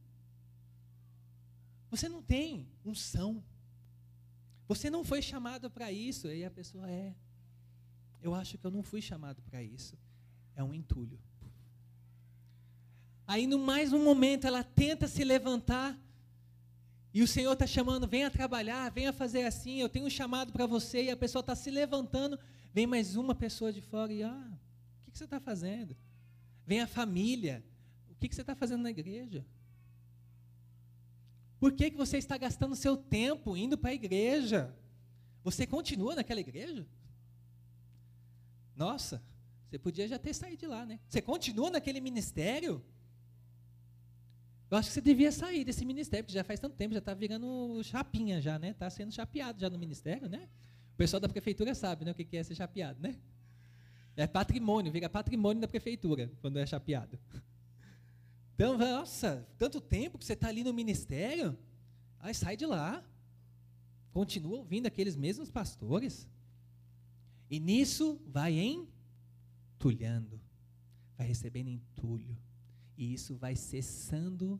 Você 1.89 2.07
não 2.07 2.21
tem 2.21 2.69
unção. 2.85 3.43
Você 4.67 4.91
não 4.91 5.03
foi 5.03 5.23
chamado 5.23 5.71
para 5.71 5.91
isso. 5.91 6.27
E 6.27 6.45
a 6.45 6.51
pessoa 6.51 6.87
é. 6.87 7.15
Eu 8.21 8.35
acho 8.35 8.59
que 8.59 8.65
eu 8.67 8.69
não 8.69 8.83
fui 8.83 9.01
chamado 9.01 9.41
para 9.41 9.63
isso. 9.63 9.97
É 10.55 10.63
um 10.63 10.75
entulho. 10.75 11.19
Aí, 13.25 13.47
no 13.47 13.57
mais 13.57 13.91
um 13.91 14.03
momento, 14.03 14.45
ela 14.45 14.63
tenta 14.63 15.07
se 15.07 15.23
levantar 15.23 15.97
e 17.17 17.23
o 17.23 17.27
Senhor 17.27 17.53
está 17.53 17.65
chamando, 17.65 18.07
venha 18.07 18.29
trabalhar, 18.29 18.91
venha 18.91 19.11
fazer 19.11 19.43
assim, 19.43 19.81
eu 19.81 19.89
tenho 19.89 20.05
um 20.05 20.09
chamado 20.09 20.53
para 20.53 20.67
você, 20.67 21.05
e 21.05 21.09
a 21.09 21.17
pessoa 21.17 21.39
está 21.39 21.55
se 21.55 21.71
levantando, 21.71 22.37
vem 22.71 22.85
mais 22.85 23.15
uma 23.15 23.33
pessoa 23.33 23.73
de 23.73 23.81
fora 23.81 24.13
e, 24.13 24.21
ah, 24.21 24.51
o 25.01 25.05
que, 25.05 25.09
que 25.09 25.17
você 25.17 25.23
está 25.23 25.39
fazendo? 25.39 25.97
Vem 26.63 26.79
a 26.79 26.85
família, 26.85 27.65
o 28.07 28.13
que, 28.13 28.29
que 28.29 28.35
você 28.35 28.41
está 28.41 28.53
fazendo 28.53 28.83
na 28.83 28.91
igreja? 28.91 29.43
Por 31.59 31.71
que, 31.71 31.89
que 31.89 31.97
você 31.97 32.19
está 32.19 32.37
gastando 32.37 32.75
seu 32.75 32.95
tempo 32.95 33.57
indo 33.57 33.79
para 33.79 33.89
a 33.89 33.95
igreja? 33.95 34.71
Você 35.43 35.65
continua 35.65 36.13
naquela 36.13 36.39
igreja? 36.39 36.85
Nossa, 38.75 39.23
você 39.67 39.79
podia 39.79 40.07
já 40.07 40.19
ter 40.19 40.35
saído 40.35 40.57
de 40.57 40.67
lá, 40.67 40.85
né? 40.85 40.99
Você 41.09 41.19
continua 41.19 41.71
naquele 41.71 41.99
ministério? 41.99 42.85
Eu 44.69 44.77
acho 44.77 44.89
que 44.89 44.95
você 44.95 45.01
devia 45.01 45.31
sair 45.31 45.63
desse 45.63 45.85
ministério, 45.85 46.25
porque 46.25 46.37
já 46.37 46.43
faz 46.43 46.59
tanto 46.59 46.75
tempo, 46.75 46.93
já 46.93 46.99
está 46.99 47.13
virando 47.13 47.81
chapinha 47.83 48.41
já, 48.41 48.59
né? 48.59 48.71
Está 48.71 48.89
sendo 48.89 49.13
chapeado 49.13 49.59
já 49.61 49.69
no 49.69 49.77
ministério, 49.77 50.27
né? 50.27 50.49
O 50.93 50.97
pessoal 50.97 51.21
da 51.21 51.29
prefeitura 51.29 51.73
sabe, 51.73 52.03
né, 52.03 52.11
o 52.11 52.15
que 52.15 52.35
é 52.35 52.43
ser 52.43 52.55
chapeado, 52.55 52.99
né? 53.01 53.15
É 54.15 54.27
patrimônio, 54.27 54.91
vira 54.91 55.07
patrimônio 55.07 55.61
da 55.61 55.67
prefeitura 55.67 56.29
quando 56.41 56.57
é 56.57 56.65
chapeado. 56.65 57.17
Então, 58.55 58.77
nossa, 58.77 59.47
tanto 59.57 59.79
tempo 59.79 60.17
que 60.17 60.25
você 60.25 60.33
está 60.33 60.47
ali 60.47 60.63
no 60.63 60.73
ministério, 60.73 61.57
aí 62.19 62.33
sai 62.33 62.57
de 62.57 62.65
lá, 62.65 63.05
continua 64.11 64.57
ouvindo 64.57 64.87
aqueles 64.87 65.15
mesmos 65.15 65.51
pastores, 65.51 66.27
e 67.49 67.59
nisso 67.59 68.19
vai 68.25 68.57
entulhando, 69.77 70.41
vai 71.15 71.27
recebendo 71.27 71.69
entulho 71.69 72.35
e 72.97 73.13
isso 73.13 73.35
vai 73.35 73.55
cessando 73.55 74.59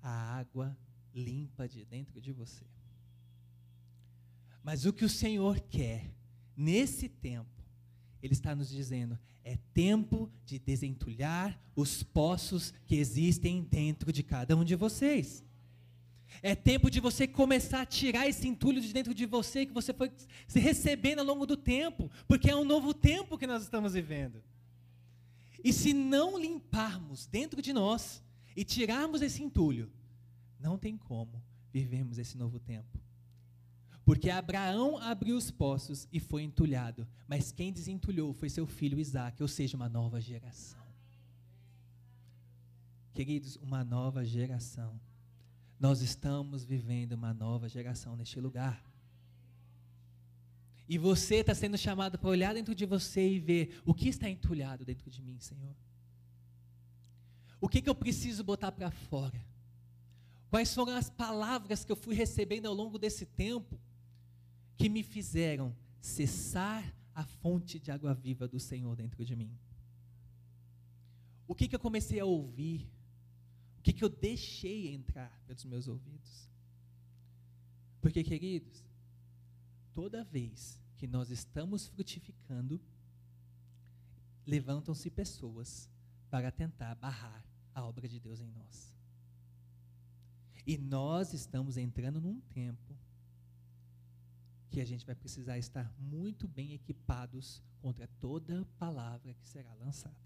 a 0.00 0.10
água 0.10 0.76
limpa 1.14 1.68
de 1.68 1.84
dentro 1.84 2.20
de 2.20 2.32
você. 2.32 2.64
Mas 4.62 4.86
o 4.86 4.92
que 4.92 5.04
o 5.04 5.08
Senhor 5.08 5.60
quer 5.60 6.10
nesse 6.56 7.08
tempo, 7.08 7.62
Ele 8.22 8.32
está 8.32 8.54
nos 8.54 8.70
dizendo, 8.70 9.18
é 9.44 9.58
tempo 9.74 10.32
de 10.46 10.58
desentulhar 10.58 11.60
os 11.76 12.02
poços 12.02 12.72
que 12.86 12.96
existem 12.96 13.62
dentro 13.62 14.10
de 14.10 14.22
cada 14.22 14.56
um 14.56 14.64
de 14.64 14.74
vocês. 14.74 15.44
É 16.42 16.54
tempo 16.54 16.90
de 16.90 16.98
você 16.98 17.28
começar 17.28 17.82
a 17.82 17.86
tirar 17.86 18.26
esse 18.26 18.48
entulho 18.48 18.80
de 18.80 18.92
dentro 18.92 19.14
de 19.14 19.26
você 19.26 19.66
que 19.66 19.72
você 19.72 19.92
foi 19.92 20.10
se 20.48 20.58
recebendo 20.58 21.20
ao 21.20 21.26
longo 21.26 21.46
do 21.46 21.56
tempo, 21.56 22.10
porque 22.26 22.50
é 22.50 22.56
um 22.56 22.64
novo 22.64 22.92
tempo 22.94 23.38
que 23.38 23.46
nós 23.46 23.62
estamos 23.62 23.92
vivendo. 23.92 24.42
E 25.64 25.72
se 25.72 25.94
não 25.94 26.38
limparmos 26.38 27.26
dentro 27.26 27.62
de 27.62 27.72
nós 27.72 28.22
e 28.54 28.62
tirarmos 28.62 29.22
esse 29.22 29.42
entulho, 29.42 29.90
não 30.60 30.76
tem 30.76 30.98
como 30.98 31.42
vivermos 31.72 32.18
esse 32.18 32.36
novo 32.36 32.60
tempo. 32.60 33.00
Porque 34.04 34.28
Abraão 34.28 34.98
abriu 34.98 35.34
os 35.34 35.50
poços 35.50 36.06
e 36.12 36.20
foi 36.20 36.42
entulhado, 36.42 37.08
mas 37.26 37.50
quem 37.50 37.72
desentulhou 37.72 38.34
foi 38.34 38.50
seu 38.50 38.66
filho 38.66 39.00
Isaac, 39.00 39.40
ou 39.42 39.48
seja, 39.48 39.74
uma 39.74 39.88
nova 39.88 40.20
geração. 40.20 40.84
Queridos, 43.14 43.56
uma 43.56 43.82
nova 43.82 44.22
geração. 44.22 45.00
Nós 45.80 46.02
estamos 46.02 46.62
vivendo 46.64 47.12
uma 47.12 47.32
nova 47.32 47.68
geração 47.68 48.14
neste 48.16 48.38
lugar. 48.38 48.84
E 50.88 50.98
você 50.98 51.36
está 51.36 51.54
sendo 51.54 51.78
chamado 51.78 52.18
para 52.18 52.28
olhar 52.28 52.54
dentro 52.54 52.74
de 52.74 52.84
você 52.84 53.26
e 53.26 53.40
ver 53.40 53.80
o 53.84 53.94
que 53.94 54.08
está 54.08 54.28
entulhado 54.28 54.84
dentro 54.84 55.10
de 55.10 55.22
mim, 55.22 55.38
Senhor. 55.40 55.74
O 57.60 57.68
que, 57.68 57.80
que 57.80 57.88
eu 57.88 57.94
preciso 57.94 58.44
botar 58.44 58.70
para 58.70 58.90
fora? 58.90 59.40
Quais 60.50 60.74
foram 60.74 60.94
as 60.94 61.08
palavras 61.08 61.84
que 61.84 61.90
eu 61.90 61.96
fui 61.96 62.14
recebendo 62.14 62.66
ao 62.66 62.74
longo 62.74 62.98
desse 62.98 63.24
tempo 63.24 63.80
que 64.76 64.88
me 64.88 65.02
fizeram 65.02 65.74
cessar 66.00 66.94
a 67.14 67.24
fonte 67.24 67.78
de 67.78 67.90
água 67.90 68.12
viva 68.12 68.46
do 68.46 68.60
Senhor 68.60 68.94
dentro 68.94 69.24
de 69.24 69.34
mim? 69.34 69.50
O 71.48 71.54
que, 71.54 71.66
que 71.66 71.74
eu 71.74 71.80
comecei 71.80 72.20
a 72.20 72.24
ouvir? 72.24 72.86
O 73.78 73.82
que, 73.82 73.92
que 73.92 74.04
eu 74.04 74.08
deixei 74.08 74.94
entrar 74.94 75.42
pelos 75.46 75.64
meus 75.64 75.88
ouvidos? 75.88 76.48
Porque, 78.00 78.22
queridos, 78.22 78.84
toda 79.94 80.24
vez 80.24 80.80
que 80.96 81.06
nós 81.06 81.30
estamos 81.30 81.86
frutificando, 81.86 82.80
levantam-se 84.46 85.10
pessoas 85.10 85.88
para 86.28 86.50
tentar 86.50 86.94
barrar 86.96 87.44
a 87.74 87.84
obra 87.84 88.08
de 88.08 88.20
Deus 88.20 88.40
em 88.40 88.50
nós. 88.50 88.94
E 90.66 90.76
nós 90.76 91.32
estamos 91.32 91.76
entrando 91.76 92.20
num 92.20 92.40
tempo 92.40 92.96
que 94.70 94.80
a 94.80 94.84
gente 94.84 95.06
vai 95.06 95.14
precisar 95.14 95.56
estar 95.58 95.92
muito 95.98 96.48
bem 96.48 96.72
equipados 96.72 97.62
contra 97.80 98.08
toda 98.18 98.66
palavra 98.78 99.34
que 99.34 99.46
será 99.46 99.72
lançada. 99.74 100.16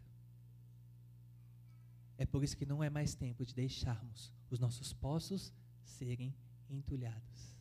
É 2.16 2.24
por 2.24 2.42
isso 2.42 2.56
que 2.56 2.64
não 2.64 2.82
é 2.82 2.88
mais 2.88 3.14
tempo 3.14 3.44
de 3.44 3.54
deixarmos 3.54 4.32
os 4.50 4.58
nossos 4.58 4.92
poços 4.92 5.52
serem 5.84 6.34
entulhados. 6.70 7.57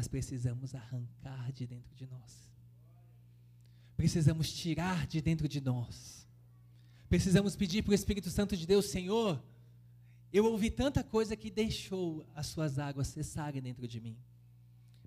Mas 0.00 0.08
precisamos 0.08 0.74
arrancar 0.74 1.52
de 1.52 1.66
dentro 1.66 1.94
de 1.94 2.06
nós. 2.06 2.50
Precisamos 3.98 4.50
tirar 4.50 5.06
de 5.06 5.20
dentro 5.20 5.46
de 5.46 5.60
nós. 5.60 6.26
Precisamos 7.06 7.54
pedir 7.54 7.82
para 7.82 7.90
o 7.90 7.94
Espírito 7.94 8.30
Santo 8.30 8.56
de 8.56 8.66
Deus, 8.66 8.86
Senhor, 8.86 9.44
eu 10.32 10.46
ouvi 10.46 10.70
tanta 10.70 11.04
coisa 11.04 11.36
que 11.36 11.50
deixou 11.50 12.26
as 12.34 12.46
suas 12.46 12.78
águas 12.78 13.08
cessarem 13.08 13.60
dentro 13.60 13.86
de 13.86 14.00
mim. 14.00 14.16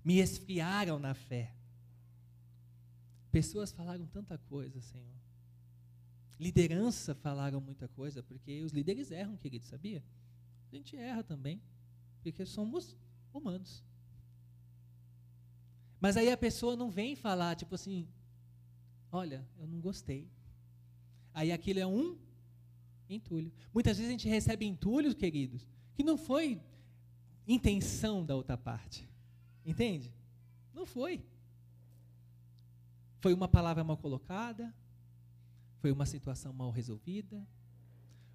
Me 0.04 0.20
esfriaram 0.20 1.00
na 1.00 1.12
fé. 1.12 1.52
Pessoas 3.32 3.72
falaram 3.72 4.06
tanta 4.06 4.38
coisa, 4.38 4.80
Senhor. 4.80 5.18
Liderança 6.38 7.16
falaram 7.16 7.60
muita 7.60 7.88
coisa, 7.88 8.22
porque 8.22 8.62
os 8.62 8.70
líderes 8.70 9.10
erram, 9.10 9.36
querido, 9.36 9.64
sabia? 9.64 10.04
A 10.70 10.76
gente 10.76 10.96
erra 10.96 11.24
também, 11.24 11.60
porque 12.22 12.46
somos 12.46 12.96
humanos. 13.32 13.82
Mas 16.04 16.18
aí 16.18 16.30
a 16.30 16.36
pessoa 16.36 16.76
não 16.76 16.90
vem 16.90 17.16
falar, 17.16 17.56
tipo 17.56 17.74
assim, 17.74 18.06
olha, 19.10 19.42
eu 19.58 19.66
não 19.66 19.80
gostei. 19.80 20.30
Aí 21.32 21.50
aquilo 21.50 21.80
é 21.80 21.86
um 21.86 22.18
entulho. 23.08 23.50
Muitas 23.72 23.96
vezes 23.96 24.10
a 24.10 24.12
gente 24.12 24.28
recebe 24.28 24.66
entulhos, 24.66 25.14
queridos, 25.14 25.66
que 25.94 26.04
não 26.04 26.18
foi 26.18 26.60
intenção 27.48 28.22
da 28.22 28.36
outra 28.36 28.54
parte. 28.54 29.08
Entende? 29.64 30.12
Não 30.74 30.84
foi. 30.84 31.24
Foi 33.20 33.32
uma 33.32 33.48
palavra 33.48 33.82
mal 33.82 33.96
colocada, 33.96 34.74
foi 35.78 35.90
uma 35.90 36.04
situação 36.04 36.52
mal 36.52 36.70
resolvida, 36.70 37.48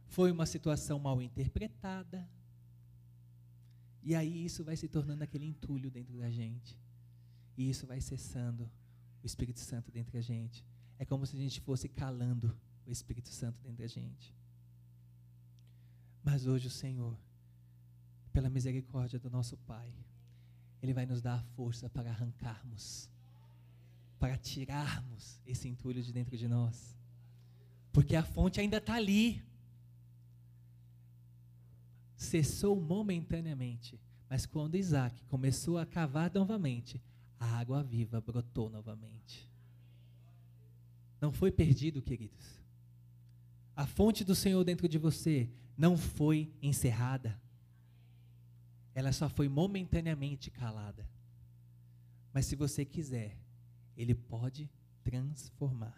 foi 0.07 0.31
uma 0.31 0.47
situação 0.47 0.97
mal 0.97 1.21
interpretada. 1.21 2.27
E 4.01 4.15
aí 4.15 4.43
isso 4.43 4.63
vai 4.63 4.75
se 4.75 4.87
tornando 4.87 5.23
aquele 5.23 5.45
entulho 5.45 5.91
dentro 5.91 6.17
da 6.17 6.31
gente. 6.31 6.75
E 7.59 7.69
isso 7.69 7.85
vai 7.85 7.99
cessando 7.99 8.71
o 9.21 9.25
Espírito 9.25 9.59
Santo 9.59 9.91
dentro 9.91 10.13
da 10.13 10.21
gente. 10.21 10.65
É 10.97 11.03
como 11.03 11.25
se 11.25 11.35
a 11.35 11.39
gente 11.39 11.59
fosse 11.59 11.89
calando 11.89 12.57
o 12.87 12.89
Espírito 12.89 13.27
Santo 13.27 13.61
dentro 13.61 13.79
da 13.79 13.87
gente. 13.87 14.33
Mas 16.23 16.47
hoje 16.47 16.67
o 16.67 16.71
Senhor, 16.71 17.19
pela 18.31 18.49
misericórdia 18.49 19.19
do 19.19 19.29
nosso 19.29 19.57
Pai, 19.57 19.93
Ele 20.81 20.93
vai 20.93 21.05
nos 21.05 21.21
dar 21.21 21.33
a 21.33 21.43
força 21.57 21.89
para 21.89 22.09
arrancarmos, 22.09 23.11
para 24.17 24.37
tirarmos 24.37 25.41
esse 25.45 25.67
entulho 25.67 26.01
de 26.01 26.13
dentro 26.13 26.37
de 26.37 26.47
nós. 26.47 26.97
Porque 27.91 28.15
a 28.15 28.23
fonte 28.23 28.61
ainda 28.61 28.77
está 28.77 28.93
ali. 28.93 29.43
Cessou 32.15 32.79
momentaneamente, 32.79 33.99
mas 34.29 34.45
quando 34.45 34.75
Isaac 34.75 35.25
começou 35.25 35.77
a 35.77 35.85
cavar 35.85 36.31
novamente, 36.33 37.01
a 37.39 37.45
água 37.45 37.81
viva 37.83 38.19
brotou 38.19 38.69
novamente. 38.69 39.49
Não 41.21 41.31
foi 41.31 41.51
perdido, 41.51 42.01
queridos. 42.01 42.59
A 43.75 43.85
fonte 43.85 44.23
do 44.23 44.35
Senhor 44.35 44.63
dentro 44.63 44.87
de 44.87 44.97
você 44.97 45.49
não 45.77 45.97
foi 45.97 46.51
encerrada. 46.61 47.39
Ela 48.93 49.11
só 49.13 49.29
foi 49.29 49.47
momentaneamente 49.47 50.51
calada. 50.51 51.07
Mas 52.33 52.45
se 52.45 52.55
você 52.55 52.83
quiser, 52.83 53.37
Ele 53.95 54.13
pode 54.13 54.69
transformar. 55.03 55.97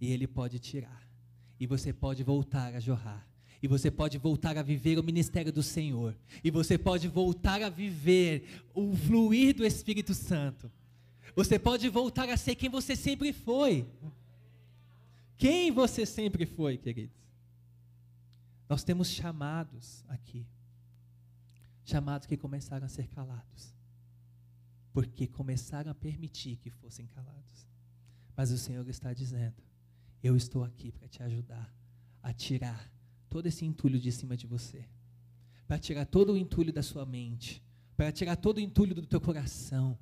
E 0.00 0.10
Ele 0.10 0.26
pode 0.26 0.58
tirar. 0.58 1.08
E 1.60 1.66
você 1.66 1.92
pode 1.92 2.24
voltar 2.24 2.74
a 2.74 2.80
jorrar. 2.80 3.31
E 3.62 3.68
você 3.68 3.90
pode 3.92 4.18
voltar 4.18 4.58
a 4.58 4.62
viver 4.62 4.98
o 4.98 5.04
ministério 5.04 5.52
do 5.52 5.62
Senhor. 5.62 6.16
E 6.42 6.50
você 6.50 6.76
pode 6.76 7.06
voltar 7.06 7.62
a 7.62 7.68
viver 7.68 8.64
o 8.74 8.96
fluir 8.96 9.54
do 9.54 9.64
Espírito 9.64 10.12
Santo. 10.14 10.70
Você 11.36 11.58
pode 11.60 11.88
voltar 11.88 12.28
a 12.28 12.36
ser 12.36 12.56
quem 12.56 12.68
você 12.68 12.96
sempre 12.96 13.32
foi. 13.32 13.86
Quem 15.36 15.70
você 15.70 16.04
sempre 16.04 16.44
foi, 16.44 16.76
queridos. 16.76 17.16
Nós 18.68 18.82
temos 18.82 19.08
chamados 19.08 20.04
aqui. 20.08 20.44
Chamados 21.84 22.26
que 22.26 22.36
começaram 22.36 22.86
a 22.86 22.88
ser 22.88 23.06
calados. 23.08 23.72
Porque 24.92 25.28
começaram 25.28 25.90
a 25.90 25.94
permitir 25.94 26.56
que 26.56 26.70
fossem 26.70 27.06
calados. 27.06 27.66
Mas 28.36 28.50
o 28.50 28.58
Senhor 28.58 28.86
está 28.88 29.12
dizendo: 29.12 29.62
Eu 30.22 30.36
estou 30.36 30.64
aqui 30.64 30.90
para 30.90 31.06
te 31.06 31.22
ajudar 31.22 31.72
a 32.22 32.32
tirar 32.32 32.90
todo 33.32 33.46
esse 33.46 33.64
entulho 33.64 33.98
de 33.98 34.12
cima 34.12 34.36
de 34.36 34.46
você. 34.46 34.86
Para 35.66 35.78
tirar 35.78 36.04
todo 36.04 36.34
o 36.34 36.36
entulho 36.36 36.70
da 36.70 36.82
sua 36.82 37.06
mente. 37.06 37.62
Para 37.96 38.12
tirar 38.12 38.36
todo 38.36 38.58
o 38.58 38.60
entulho 38.60 38.94
do 38.94 39.06
teu 39.06 39.22
coração. 39.22 39.98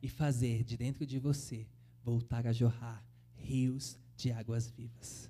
E 0.00 0.08
fazer 0.08 0.62
de 0.62 0.76
dentro 0.76 1.04
de 1.04 1.18
você 1.18 1.66
voltar 2.04 2.46
a 2.46 2.52
jorrar 2.52 3.04
rios 3.34 3.98
de 4.16 4.30
águas 4.30 4.70
vivas. 4.70 5.28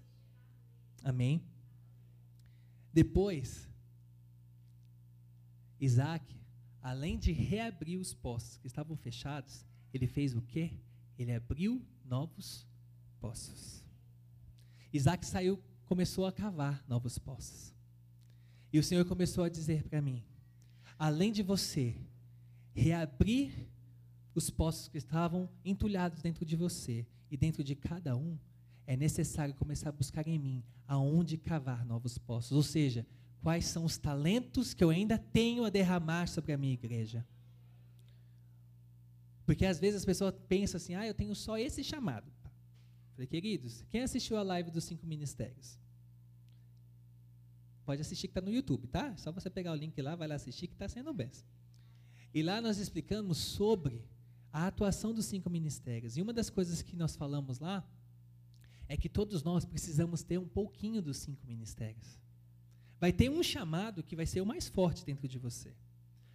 Amém? 1.03 1.43
Depois, 2.93 3.67
Isaac, 5.81 6.37
além 6.83 7.19
de 7.19 7.33
reabrir 7.33 7.99
os 7.99 8.13
poços 8.13 8.59
que 8.59 8.67
estavam 8.67 8.95
fechados, 8.95 9.65
ele 9.95 10.07
fez 10.07 10.37
o 10.37 10.43
quê? 10.43 10.71
Ele 11.19 11.33
abriu 11.33 11.83
novos 12.05 12.69
poços. 13.19 13.83
Isaac 14.93 15.25
saiu, 15.25 15.59
começou 15.91 16.25
a 16.25 16.31
cavar 16.31 16.85
novos 16.87 17.19
poços. 17.19 17.75
E 18.73 18.79
o 18.79 18.83
Senhor 18.83 19.05
começou 19.05 19.43
a 19.43 19.49
dizer 19.49 19.83
para 19.83 20.01
mim: 20.01 20.23
além 20.97 21.33
de 21.33 21.43
você 21.43 21.97
reabrir 22.73 23.51
os 24.33 24.51
poços 24.51 24.87
que 24.87 24.99
estavam 24.99 25.51
entulhados 25.65 26.23
dentro 26.23 26.45
de 26.45 26.55
você 26.55 27.05
e 27.29 27.37
dentro 27.37 27.65
de 27.65 27.75
cada 27.75 28.17
um, 28.17 28.39
é 28.87 28.97
necessário 28.97 29.53
começar 29.53 29.89
a 29.89 29.93
buscar 29.93 30.29
em 30.29 30.39
mim 30.39 30.63
aonde 30.87 31.37
cavar 31.37 31.85
novos 31.85 32.17
poços. 32.17 32.53
Ou 32.53 32.63
seja, 32.63 33.05
quais 33.43 33.65
são 33.65 33.85
os 33.85 33.99
talentos 33.99 34.73
que 34.73 34.85
eu 34.85 34.91
ainda 34.91 35.19
tenho 35.19 35.65
a 35.65 35.71
derramar 35.71 36.29
sobre 36.29 36.53
a 36.53 36.57
minha 36.57 36.75
igreja. 36.75 37.27
Porque 39.45 39.67
às 39.67 39.81
vezes 39.81 39.97
as 39.97 40.05
pessoas 40.05 40.33
pensam 40.47 40.77
assim, 40.77 40.95
ah, 40.95 41.05
eu 41.05 41.15
tenho 41.15 41.35
só 41.35 41.59
esse 41.59 41.83
chamado. 41.83 42.31
Falei, 43.21 43.29
queridos, 43.29 43.85
quem 43.91 44.01
assistiu 44.01 44.39
a 44.39 44.43
live 44.43 44.71
dos 44.71 44.85
cinco 44.85 45.07
ministérios? 45.07 45.79
Pode 47.85 48.01
assistir 48.01 48.29
que 48.29 48.31
está 48.31 48.41
no 48.41 48.51
YouTube, 48.51 48.89
tá? 48.89 49.15
Só 49.19 49.31
você 49.31 49.51
pegar 49.51 49.73
o 49.73 49.75
link 49.75 50.01
lá, 50.01 50.17
vai 50.17 50.27
lá 50.27 50.37
assistir 50.37 50.69
que 50.69 50.73
está 50.73 50.89
sendo 50.89 51.13
best. 51.13 51.45
E 52.33 52.43
lá 52.43 52.63
nós 52.63 52.79
explicamos 52.79 53.37
sobre 53.37 54.09
a 54.51 54.67
atuação 54.67 55.13
dos 55.13 55.27
cinco 55.27 55.51
ministérios. 55.51 56.17
E 56.17 56.23
uma 56.23 56.33
das 56.33 56.49
coisas 56.49 56.81
que 56.81 56.97
nós 56.97 57.15
falamos 57.15 57.59
lá 57.59 57.87
é 58.89 58.97
que 58.97 59.11
todos 59.11 59.43
nós 59.43 59.67
precisamos 59.67 60.23
ter 60.23 60.39
um 60.39 60.49
pouquinho 60.49 61.03
dos 61.03 61.19
cinco 61.19 61.47
ministérios. 61.47 62.19
Vai 62.99 63.13
ter 63.13 63.31
um 63.31 63.43
chamado 63.43 64.03
que 64.03 64.17
vai 64.17 64.25
ser 64.25 64.41
o 64.41 64.47
mais 64.47 64.67
forte 64.67 65.05
dentro 65.05 65.29
de 65.29 65.39
você. 65.39 65.77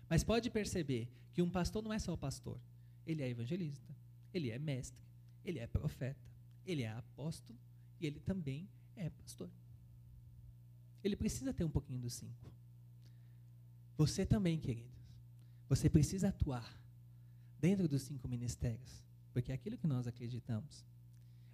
Mas 0.08 0.24
pode 0.24 0.52
perceber 0.52 1.10
que 1.34 1.41
um 1.41 1.50
pastor 1.50 1.82
não 1.82 1.91
é 1.91 1.98
só 1.98 2.15
pastor. 2.15 2.62
Ele 3.08 3.24
é 3.24 3.28
evangelista, 3.28 3.91
ele 4.32 4.52
é 4.52 4.60
mestre, 4.60 5.04
ele 5.43 5.58
é 5.58 5.65
profeta, 5.65 6.35
ele 6.65 6.84
é 6.84 6.91
apóstolo 6.91 7.58
e 7.99 8.06
ele 8.06 8.19
também 8.19 8.69
é 8.95 9.10
pastor. 9.10 9.49
Ele 11.04 11.15
precisa 11.15 11.54
ter 11.54 11.63
um 11.63 11.69
pouquinho 11.69 11.99
dos 11.99 12.13
cinco. 12.13 12.51
Você 13.97 14.25
também, 14.25 14.60
queridos. 14.60 14.91
Você 15.69 15.89
precisa 15.89 16.30
atuar 16.30 16.80
dentro 17.60 17.88
dos 17.88 18.04
cinco 18.04 18.28
ministérios, 18.28 19.04
porque 19.34 19.51
é 19.51 19.56
aquilo 19.56 19.78
que 19.78 19.88
nós 19.88 20.08
acreditamos. 20.08 20.86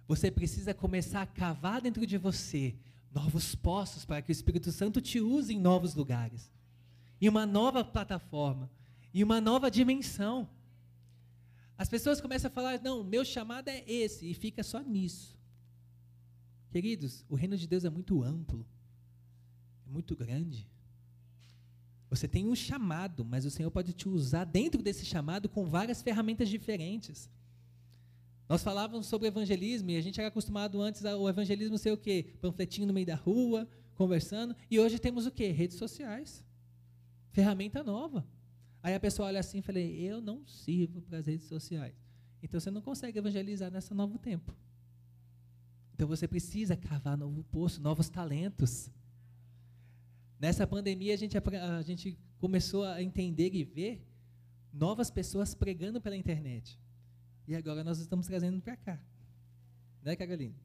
Você 0.06 0.30
precisa 0.30 0.74
começar 0.74 1.22
a 1.22 1.26
cavar 1.26 1.80
dentro 1.80 2.06
de 2.06 2.18
você 2.18 2.74
novos 3.10 3.54
poços 3.54 4.04
para 4.04 4.20
que 4.22 4.30
o 4.30 4.32
Espírito 4.32 4.72
Santo 4.72 5.00
te 5.00 5.20
use 5.20 5.54
em 5.54 5.60
novos 5.60 5.94
lugares, 5.94 6.50
em 7.20 7.28
uma 7.28 7.46
nova 7.46 7.84
plataforma, 7.84 8.70
em 9.14 9.22
uma 9.22 9.40
nova 9.40 9.70
dimensão. 9.70 10.48
As 11.76 11.88
pessoas 11.88 12.20
começam 12.20 12.48
a 12.48 12.52
falar: 12.52 12.80
não, 12.80 13.02
meu 13.04 13.24
chamado 13.24 13.68
é 13.68 13.84
esse, 13.86 14.30
e 14.30 14.34
fica 14.34 14.62
só 14.62 14.80
nisso. 14.80 15.38
Queridos, 16.70 17.24
o 17.28 17.34
reino 17.34 17.56
de 17.56 17.66
Deus 17.66 17.84
é 17.84 17.90
muito 17.90 18.22
amplo, 18.22 18.66
é 19.86 19.90
muito 19.90 20.16
grande. 20.16 20.66
Você 22.08 22.28
tem 22.28 22.46
um 22.46 22.54
chamado, 22.54 23.24
mas 23.24 23.44
o 23.44 23.50
Senhor 23.50 23.70
pode 23.70 23.92
te 23.92 24.08
usar 24.08 24.44
dentro 24.44 24.82
desse 24.82 25.04
chamado 25.04 25.48
com 25.48 25.64
várias 25.64 26.02
ferramentas 26.02 26.48
diferentes. 26.48 27.30
Nós 28.48 28.62
falávamos 28.62 29.06
sobre 29.06 29.28
evangelismo 29.28 29.90
e 29.90 29.96
a 29.96 30.00
gente 30.02 30.20
era 30.20 30.28
acostumado 30.28 30.80
antes 30.82 31.04
ao 31.06 31.26
evangelismo 31.26 31.78
ser 31.78 31.90
o 31.90 31.96
quê? 31.96 32.34
Panfletinho 32.40 32.86
no 32.86 32.92
meio 32.92 33.06
da 33.06 33.14
rua, 33.14 33.66
conversando. 33.94 34.54
E 34.70 34.78
hoje 34.78 34.98
temos 34.98 35.24
o 35.26 35.30
quê? 35.30 35.48
Redes 35.48 35.78
sociais. 35.78 36.44
Ferramenta 37.30 37.82
nova. 37.82 38.26
Aí 38.82 38.94
a 38.94 39.00
pessoa 39.00 39.28
olha 39.28 39.40
assim 39.40 39.58
e 39.58 39.62
fala, 39.62 39.78
eu 39.78 40.20
não 40.20 40.44
sirvo 40.46 41.00
para 41.02 41.18
as 41.18 41.26
redes 41.26 41.46
sociais. 41.46 41.94
Então 42.42 42.58
você 42.58 42.70
não 42.70 42.82
consegue 42.82 43.18
evangelizar 43.18 43.70
nesse 43.70 43.94
novo 43.94 44.18
tempo. 44.18 44.54
Então 45.94 46.08
você 46.08 46.26
precisa 46.26 46.76
cavar 46.76 47.16
novo 47.16 47.44
poço, 47.44 47.80
novos 47.80 48.08
talentos. 48.08 48.90
Nessa 50.40 50.66
pandemia 50.66 51.14
a 51.14 51.16
gente, 51.16 51.36
a 51.38 51.82
gente 51.82 52.18
começou 52.40 52.84
a 52.84 53.00
entender 53.00 53.54
e 53.54 53.62
ver 53.62 54.04
novas 54.72 55.10
pessoas 55.10 55.54
pregando 55.54 56.00
pela 56.00 56.16
internet. 56.16 56.76
E 57.46 57.54
agora 57.54 57.84
nós 57.84 58.00
estamos 58.00 58.26
trazendo 58.26 58.60
para 58.60 58.76
cá. 58.76 59.00
Né, 60.02 60.16
Carolina? 60.16 60.56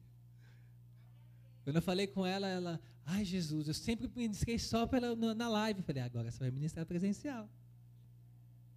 Quando 1.62 1.76
eu 1.76 1.82
falei 1.82 2.08
com 2.08 2.26
ela, 2.26 2.48
ela, 2.48 2.80
ai 3.04 3.24
Jesus, 3.24 3.68
eu 3.68 3.74
sempre 3.74 4.10
ministrei 4.16 4.58
só 4.58 4.86
pela, 4.86 5.14
na 5.34 5.48
live. 5.48 5.80
Eu 5.80 5.84
falei, 5.84 6.02
agora 6.02 6.30
você 6.30 6.38
vai 6.38 6.50
ministrar 6.50 6.84
presencial. 6.84 7.48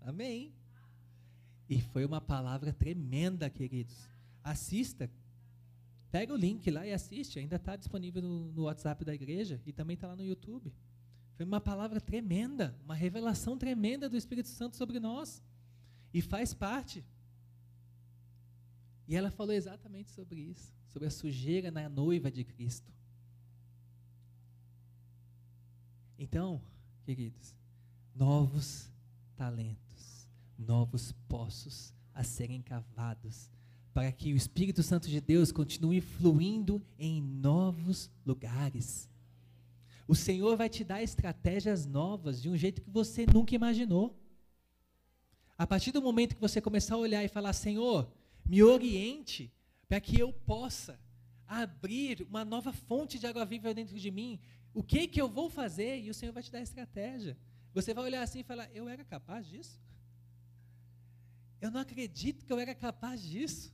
Amém. 0.01 0.53
E 1.69 1.81
foi 1.81 2.03
uma 2.05 2.19
palavra 2.19 2.73
tremenda, 2.73 3.49
queridos. 3.49 3.95
Assista. 4.43 5.09
Pega 6.11 6.33
o 6.33 6.37
link 6.37 6.69
lá 6.69 6.85
e 6.85 6.91
assiste. 6.91 7.39
Ainda 7.39 7.55
está 7.55 7.75
disponível 7.75 8.21
no, 8.21 8.51
no 8.51 8.63
WhatsApp 8.63 9.05
da 9.05 9.13
igreja 9.13 9.61
e 9.65 9.71
também 9.71 9.93
está 9.93 10.07
lá 10.07 10.15
no 10.15 10.25
YouTube. 10.25 10.73
Foi 11.35 11.45
uma 11.45 11.61
palavra 11.61 12.01
tremenda, 12.01 12.77
uma 12.83 12.93
revelação 12.93 13.57
tremenda 13.57 14.09
do 14.09 14.17
Espírito 14.17 14.49
Santo 14.49 14.75
sobre 14.75 14.99
nós. 14.99 15.41
E 16.13 16.21
faz 16.21 16.53
parte. 16.53 17.05
E 19.07 19.15
ela 19.15 19.31
falou 19.31 19.53
exatamente 19.53 20.09
sobre 20.11 20.39
isso, 20.39 20.73
sobre 20.87 21.07
a 21.07 21.11
sujeira 21.11 21.71
na 21.71 21.89
noiva 21.89 22.29
de 22.31 22.43
Cristo. 22.43 22.91
Então, 26.17 26.61
queridos, 27.03 27.55
novos 28.13 28.89
talentos, 29.35 29.90
novos 30.61 31.11
poços 31.27 31.93
a 32.13 32.23
serem 32.23 32.61
cavados, 32.61 33.49
para 33.93 34.11
que 34.11 34.33
o 34.33 34.37
Espírito 34.37 34.81
Santo 34.81 35.09
de 35.09 35.19
Deus 35.19 35.51
continue 35.51 35.99
fluindo 35.99 36.81
em 36.97 37.21
novos 37.21 38.09
lugares. 38.25 39.09
O 40.07 40.15
Senhor 40.15 40.55
vai 40.55 40.69
te 40.69 40.83
dar 40.83 41.01
estratégias 41.01 41.85
novas 41.85 42.41
de 42.41 42.49
um 42.49 42.57
jeito 42.57 42.81
que 42.81 42.89
você 42.89 43.25
nunca 43.25 43.55
imaginou. 43.55 44.17
A 45.57 45.67
partir 45.67 45.91
do 45.91 46.01
momento 46.01 46.35
que 46.35 46.41
você 46.41 46.59
começar 46.59 46.95
a 46.95 46.97
olhar 46.97 47.23
e 47.23 47.27
falar: 47.27 47.53
Senhor, 47.53 48.11
me 48.45 48.63
oriente 48.63 49.51
para 49.87 49.99
que 50.01 50.19
eu 50.19 50.31
possa 50.33 50.99
abrir 51.47 52.25
uma 52.29 52.45
nova 52.45 52.71
fonte 52.71 53.19
de 53.19 53.27
água 53.27 53.45
viva 53.45 53.73
dentro 53.73 53.99
de 53.99 54.09
mim. 54.09 54.39
O 54.73 54.81
que 54.81 55.07
que 55.07 55.21
eu 55.21 55.27
vou 55.27 55.49
fazer? 55.49 55.99
E 55.99 56.09
o 56.09 56.13
Senhor 56.13 56.31
vai 56.31 56.41
te 56.41 56.51
dar 56.51 56.61
estratégia. 56.61 57.37
Você 57.73 57.93
vai 57.93 58.05
olhar 58.05 58.21
assim 58.21 58.39
e 58.39 58.43
falar: 58.43 58.69
Eu 58.73 58.87
era 58.87 59.03
capaz 59.03 59.47
disso? 59.47 59.79
Eu 61.61 61.69
não 61.69 61.79
acredito 61.79 62.43
que 62.43 62.51
eu 62.51 62.59
era 62.59 62.73
capaz 62.73 63.21
disso. 63.21 63.71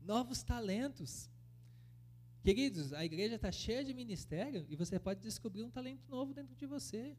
Novos 0.00 0.44
talentos. 0.44 1.28
Queridos, 2.42 2.92
a 2.92 3.04
igreja 3.04 3.34
está 3.34 3.50
cheia 3.50 3.84
de 3.84 3.92
ministério 3.92 4.64
e 4.68 4.76
você 4.76 5.00
pode 5.00 5.20
descobrir 5.20 5.64
um 5.64 5.70
talento 5.70 6.08
novo 6.08 6.32
dentro 6.32 6.54
de 6.54 6.64
você. 6.64 7.16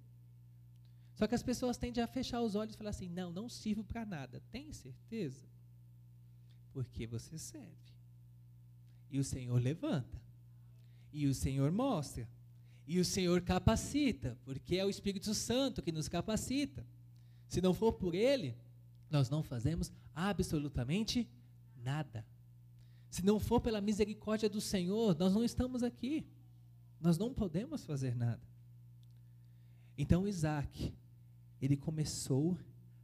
Só 1.14 1.28
que 1.28 1.36
as 1.36 1.44
pessoas 1.44 1.78
tendem 1.78 2.02
a 2.02 2.08
fechar 2.08 2.42
os 2.42 2.56
olhos 2.56 2.76
e 2.76 2.78
falar 2.78 2.92
assim: 2.92 3.10
não, 3.10 3.34
não 3.34 3.50
sirvo 3.50 3.84
para 3.84 4.06
nada. 4.06 4.42
Tem 4.50 4.72
certeza? 4.72 5.46
Porque 6.72 7.06
você 7.06 7.38
serve. 7.38 7.92
E 9.12 9.20
o 9.20 9.24
Senhor 9.24 9.62
levanta. 9.62 10.22
E 11.12 11.28
o 11.28 11.34
Senhor 11.34 11.72
mostra. 11.72 12.30
E 12.86 13.00
o 13.00 13.04
Senhor 13.04 13.42
capacita, 13.42 14.38
porque 14.46 14.78
é 14.78 14.86
o 14.86 14.90
Espírito 14.90 15.34
Santo 15.34 15.82
que 15.82 15.92
nos 15.92 16.08
capacita. 16.08 16.86
Se 17.50 17.60
não 17.60 17.74
for 17.74 17.94
por 17.94 18.16
Ele, 18.16 18.56
nós 19.10 19.30
não 19.30 19.44
fazemos 19.44 19.92
absolutamente 20.14 21.30
nada. 21.76 22.26
Se 23.10 23.26
não 23.26 23.40
for 23.40 23.62
pela 23.62 23.82
misericórdia 23.82 24.50
do 24.50 24.60
Senhor, 24.60 25.18
nós 25.18 25.34
não 25.34 25.44
estamos 25.44 25.84
aqui. 25.84 26.28
Nós 27.00 27.18
não 27.18 27.34
podemos 27.34 27.86
fazer 27.86 28.16
nada. 28.16 28.42
Então 29.98 30.28
Isaac, 30.28 30.94
ele 31.62 31.78
começou 31.78 32.58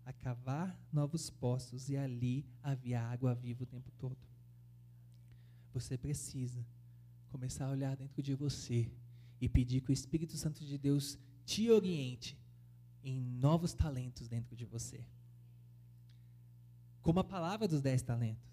a 0.05 0.11
cavar 0.11 0.77
novos 0.91 1.29
poços 1.29 1.89
e 1.89 1.95
ali 1.95 2.45
havia 2.61 3.01
água 3.01 3.33
viva 3.33 3.63
o 3.63 3.67
tempo 3.67 3.91
todo. 3.97 4.17
Você 5.73 5.97
precisa 5.97 6.65
começar 7.29 7.65
a 7.65 7.71
olhar 7.71 7.95
dentro 7.95 8.21
de 8.21 8.35
você 8.35 8.91
e 9.41 9.49
pedir 9.49 9.81
que 9.81 9.91
o 9.91 9.93
Espírito 9.93 10.37
Santo 10.37 10.63
de 10.63 10.77
Deus 10.77 11.17
te 11.45 11.69
oriente 11.71 12.37
em 13.03 13.19
novos 13.19 13.73
talentos 13.73 14.27
dentro 14.27 14.55
de 14.55 14.65
você. 14.65 15.03
Como 17.03 17.19
a 17.19 17.23
palavra 17.23 17.67
dos 17.67 17.81
dez 17.81 18.01
talentos. 18.01 18.51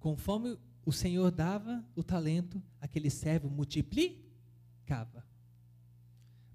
Conforme 0.00 0.58
o 0.84 0.92
Senhor 0.92 1.30
dava 1.30 1.84
o 1.94 2.02
talento, 2.02 2.62
aquele 2.80 3.10
servo 3.10 3.50
multiplicava. 3.50 5.24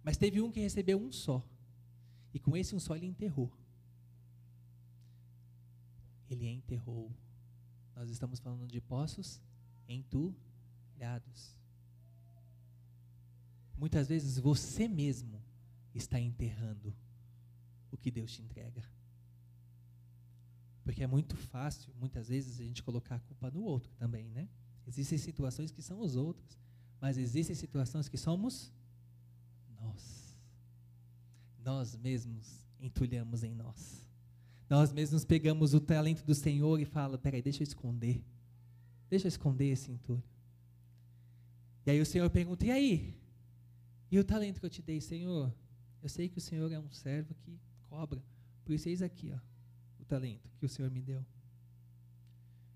Mas 0.03 0.17
teve 0.17 0.41
um 0.41 0.51
que 0.51 0.59
recebeu 0.59 0.99
um 0.99 1.11
só. 1.11 1.45
E 2.33 2.39
com 2.39 2.57
esse 2.57 2.75
um 2.75 2.79
só 2.79 2.95
ele 2.95 3.05
enterrou. 3.05 3.51
Ele 6.29 6.47
enterrou. 6.47 7.11
Nós 7.95 8.09
estamos 8.09 8.39
falando 8.39 8.65
de 8.65 8.81
poços 8.81 9.39
entulhados. 9.87 11.55
Muitas 13.77 14.07
vezes 14.07 14.39
você 14.39 14.87
mesmo 14.87 15.43
está 15.93 16.19
enterrando 16.19 16.95
o 17.91 17.97
que 17.97 18.09
Deus 18.09 18.31
te 18.31 18.41
entrega. 18.41 18.83
Porque 20.83 21.03
é 21.03 21.07
muito 21.07 21.35
fácil, 21.35 21.93
muitas 21.99 22.29
vezes, 22.29 22.59
a 22.59 22.63
gente 22.63 22.81
colocar 22.81 23.15
a 23.15 23.19
culpa 23.19 23.51
no 23.51 23.61
outro 23.61 23.93
também, 23.95 24.29
né? 24.29 24.47
Existem 24.87 25.17
situações 25.17 25.71
que 25.71 25.81
são 25.81 25.99
os 25.99 26.15
outros, 26.15 26.57
mas 26.99 27.17
existem 27.17 27.55
situações 27.55 28.09
que 28.09 28.17
somos 28.17 28.73
nós. 29.79 30.35
Nós 31.63 31.95
mesmos 31.95 32.67
entulhamos 32.79 33.43
em 33.43 33.53
nós. 33.53 34.09
Nós 34.67 34.91
mesmos 34.91 35.23
pegamos 35.23 35.73
o 35.73 35.79
talento 35.79 36.23
do 36.23 36.33
Senhor 36.33 36.79
e 36.79 36.85
fala, 36.85 37.17
peraí, 37.17 37.41
deixa 37.41 37.61
eu 37.61 37.67
esconder. 37.67 38.23
Deixa 39.09 39.27
eu 39.27 39.29
esconder 39.29 39.65
esse 39.65 39.91
entulho. 39.91 40.23
E 41.85 41.91
aí 41.91 42.01
o 42.01 42.05
Senhor 42.05 42.29
pergunta, 42.29 42.65
e 42.65 42.71
aí? 42.71 43.21
E 44.09 44.17
o 44.17 44.23
talento 44.23 44.59
que 44.59 44.65
eu 44.65 44.69
te 44.69 44.81
dei, 44.81 44.99
Senhor? 44.99 45.53
Eu 46.01 46.09
sei 46.09 46.27
que 46.27 46.39
o 46.39 46.41
Senhor 46.41 46.71
é 46.71 46.79
um 46.79 46.89
servo 46.89 47.35
que 47.35 47.59
cobra. 47.87 48.23
Por 48.63 48.73
isso 48.73 48.89
eis 48.89 49.01
aqui, 49.01 49.31
ó 49.31 49.50
talento 50.11 50.49
que 50.59 50.65
o 50.65 50.69
Senhor 50.69 50.91
me 50.91 51.01
deu. 51.01 51.25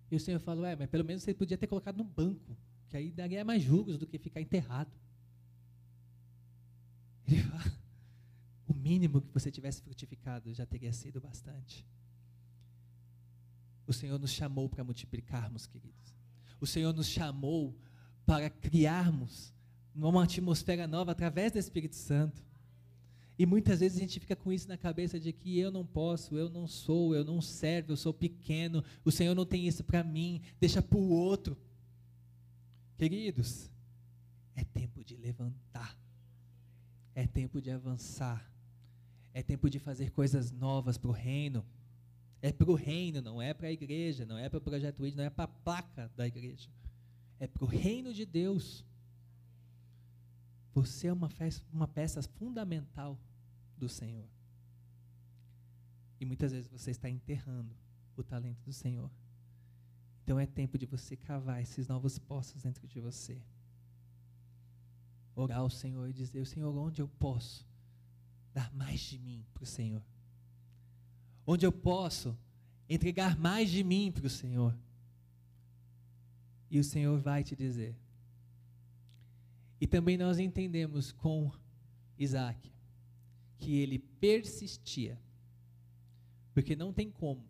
E 0.09 0.15
o 0.15 0.19
Senhor 0.19 0.39
falou, 0.39 0.65
é, 0.65 0.75
mas 0.75 0.89
pelo 0.89 1.03
menos 1.03 1.21
você 1.21 1.33
podia 1.33 1.57
ter 1.57 1.67
colocado 1.67 1.97
no 1.97 2.03
banco, 2.05 2.57
que 2.87 2.95
aí 2.95 3.11
daria 3.11 3.43
mais 3.43 3.61
juros 3.61 3.97
do 3.97 4.07
que 4.07 4.17
ficar 4.17 4.39
enterrado. 4.39 4.91
Ele 7.27 7.41
fala, 7.43 7.73
o 8.65 8.73
mínimo 8.73 9.19
que 9.19 9.33
você 9.33 9.51
tivesse 9.51 9.81
frutificado 9.81 10.53
já 10.53 10.65
teria 10.65 10.93
sido 10.93 11.19
bastante. 11.19 11.85
O 13.85 13.91
Senhor 13.91 14.17
nos 14.17 14.31
chamou 14.31 14.69
para 14.69 14.83
multiplicarmos, 14.83 15.67
queridos. 15.67 16.15
O 16.61 16.65
Senhor 16.65 16.93
nos 16.93 17.07
chamou 17.07 17.77
para 18.25 18.49
criarmos 18.49 19.53
uma 19.93 20.23
atmosfera 20.23 20.87
nova 20.87 21.11
através 21.11 21.51
do 21.51 21.59
Espírito 21.59 21.95
Santo. 21.95 22.41
E 23.37 23.45
muitas 23.45 23.81
vezes 23.81 23.97
a 23.97 24.01
gente 24.01 24.19
fica 24.19 24.35
com 24.35 24.51
isso 24.51 24.67
na 24.67 24.77
cabeça 24.77 25.19
de 25.19 25.33
que 25.33 25.59
eu 25.59 25.69
não 25.69 25.85
posso, 25.85 26.37
eu 26.37 26.49
não 26.49 26.67
sou, 26.67 27.13
eu 27.13 27.23
não 27.23 27.41
servo, 27.41 27.91
eu 27.91 27.97
sou 27.97 28.13
pequeno, 28.13 28.83
o 29.03 29.11
Senhor 29.11 29.35
não 29.35 29.45
tem 29.45 29.67
isso 29.67 29.83
para 29.83 30.03
mim, 30.03 30.41
deixa 30.59 30.81
para 30.81 30.97
o 30.97 31.09
outro. 31.09 31.57
Queridos, 32.97 33.69
é 34.55 34.63
tempo 34.63 35.03
de 35.03 35.17
levantar, 35.17 35.97
é 37.13 37.27
tempo 37.27 37.61
de 37.61 37.69
avançar, 37.71 38.49
é 39.33 39.43
tempo 39.43 39.69
de 39.69 39.79
fazer 39.79 40.11
coisas 40.11 40.51
novas 40.51 40.97
para 40.97 41.09
o 41.09 41.13
reino. 41.13 41.65
É 42.41 42.51
para 42.51 42.69
o 42.69 42.75
reino, 42.75 43.21
não 43.21 43.41
é 43.41 43.53
para 43.53 43.67
a 43.67 43.71
igreja, 43.71 44.25
não 44.25 44.37
é 44.37 44.47
para 44.47 44.59
o 44.59 44.61
projeto 44.61 45.05
ID, 45.05 45.15
não 45.15 45.23
é 45.23 45.29
para 45.29 45.45
a 45.45 45.47
placa 45.47 46.11
da 46.15 46.27
igreja. 46.27 46.69
É 47.39 47.47
para 47.47 47.63
o 47.63 47.67
reino 47.67 48.13
de 48.13 48.23
Deus. 48.23 48.85
Você 50.75 51.07
é 51.07 51.13
uma, 51.13 51.29
uma 51.71 51.87
peça 51.87 52.21
fundamental 52.21 53.17
do 53.77 53.87
Senhor. 53.87 54.27
E 56.19 56.25
muitas 56.25 56.51
vezes 56.51 56.69
você 56.69 56.91
está 56.91 57.09
enterrando 57.09 57.73
o 58.17 58.21
talento 58.21 58.61
do 58.61 58.73
Senhor. 58.73 59.09
Então 60.21 60.37
é 60.37 60.45
tempo 60.45 60.77
de 60.77 60.85
você 60.85 61.15
cavar 61.15 61.61
esses 61.61 61.87
novos 61.87 62.19
poços 62.19 62.63
dentro 62.63 62.85
de 62.85 62.99
você. 62.99 63.41
Orar 65.33 65.59
ao 65.59 65.69
Senhor 65.69 66.09
e 66.09 66.13
dizer: 66.13 66.45
Senhor, 66.45 66.75
onde 66.75 67.01
eu 67.01 67.07
posso 67.07 67.65
dar 68.53 68.69
mais 68.73 68.99
de 68.99 69.17
mim 69.17 69.45
para 69.53 69.63
o 69.63 69.67
Senhor? 69.67 70.03
Onde 71.47 71.65
eu 71.65 71.71
posso 71.71 72.37
entregar 72.89 73.37
mais 73.37 73.69
de 73.69 73.81
mim 73.81 74.11
para 74.11 74.27
o 74.27 74.29
Senhor. 74.29 74.77
E 76.69 76.79
o 76.79 76.83
Senhor 76.83 77.17
vai 77.17 77.45
te 77.45 77.55
dizer. 77.55 77.95
E 79.79 79.87
também 79.87 80.17
nós 80.17 80.39
entendemos 80.39 81.11
com 81.11 81.51
Isaac 82.17 82.71
que 83.57 83.75
ele 83.75 83.99
persistia. 83.99 85.19
Porque 86.53 86.75
não 86.75 86.93
tem 86.93 87.11
como 87.11 87.43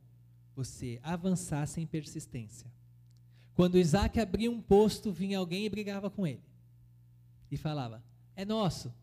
você 0.56 1.00
avançar 1.04 1.68
sem 1.68 1.86
persistência. 1.86 2.72
Quando 3.54 3.78
Isaac 3.78 4.20
abria 4.20 4.50
um 4.52 4.62
posto, 4.62 5.12
vinha 5.12 5.38
alguém 5.38 5.66
e 5.66 5.70
brigava 5.70 6.10
com 6.10 6.26
ele. 6.26 6.44
E 7.52 7.58
falava: 7.58 8.04
É 8.36 8.44
nosso. 8.44 8.94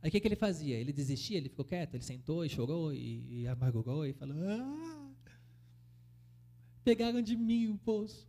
Aí 0.00 0.08
o 0.08 0.10
que, 0.10 0.20
que 0.20 0.28
ele 0.28 0.36
fazia? 0.36 0.76
Ele 0.76 0.92
desistia, 0.92 1.36
ele 1.36 1.48
ficou 1.48 1.64
quieto, 1.64 1.94
ele 1.94 2.02
sentou 2.02 2.44
e 2.44 2.48
chorou 2.48 2.92
e, 2.92 3.42
e 3.42 3.48
amargurou 3.48 4.06
e 4.06 4.12
falou: 4.12 4.36
ah, 4.48 5.10
Pegaram 6.82 7.22
de 7.22 7.36
mim 7.36 7.68
o 7.68 7.78
poço, 7.78 8.28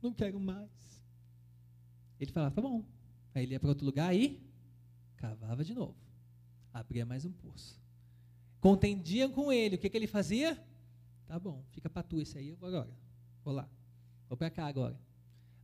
não 0.00 0.12
quero 0.12 0.38
mais. 0.40 0.70
Ele 2.18 2.30
falava: 2.32 2.54
Tá 2.54 2.62
bom. 2.62 2.84
Aí 3.34 3.42
ele 3.42 3.54
ia 3.54 3.60
para 3.60 3.68
outro 3.68 3.84
lugar 3.84 4.14
e 4.14 4.40
cavava 5.16 5.64
de 5.64 5.74
novo. 5.74 5.96
Abria 6.72 7.04
mais 7.04 7.24
um 7.24 7.32
poço. 7.32 7.80
Contendiam 8.60 9.30
com 9.30 9.52
ele, 9.52 9.76
o 9.76 9.78
que, 9.78 9.90
que 9.90 9.96
ele 9.96 10.06
fazia? 10.06 10.62
Tá 11.26 11.38
bom, 11.38 11.64
fica 11.70 11.90
para 11.90 12.02
tu 12.02 12.20
esse 12.20 12.38
aí, 12.38 12.48
eu 12.48 12.56
vou 12.56 12.68
agora. 12.68 12.90
Vou 13.44 13.54
lá. 13.54 13.68
Vou 14.28 14.36
para 14.36 14.50
cá 14.50 14.66
agora. 14.66 14.98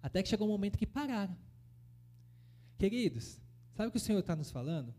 Até 0.02 0.22
que 0.22 0.28
chegou 0.28 0.46
um 0.46 0.50
momento 0.50 0.78
que 0.78 0.87
pararam. 0.87 1.37
Queridos, 2.78 3.38
sabe 3.74 3.88
o 3.88 3.90
que 3.90 3.98
o 3.98 4.00
Senhor 4.00 4.20
está 4.20 4.35
nos 4.35 4.50
falando? 4.50 4.94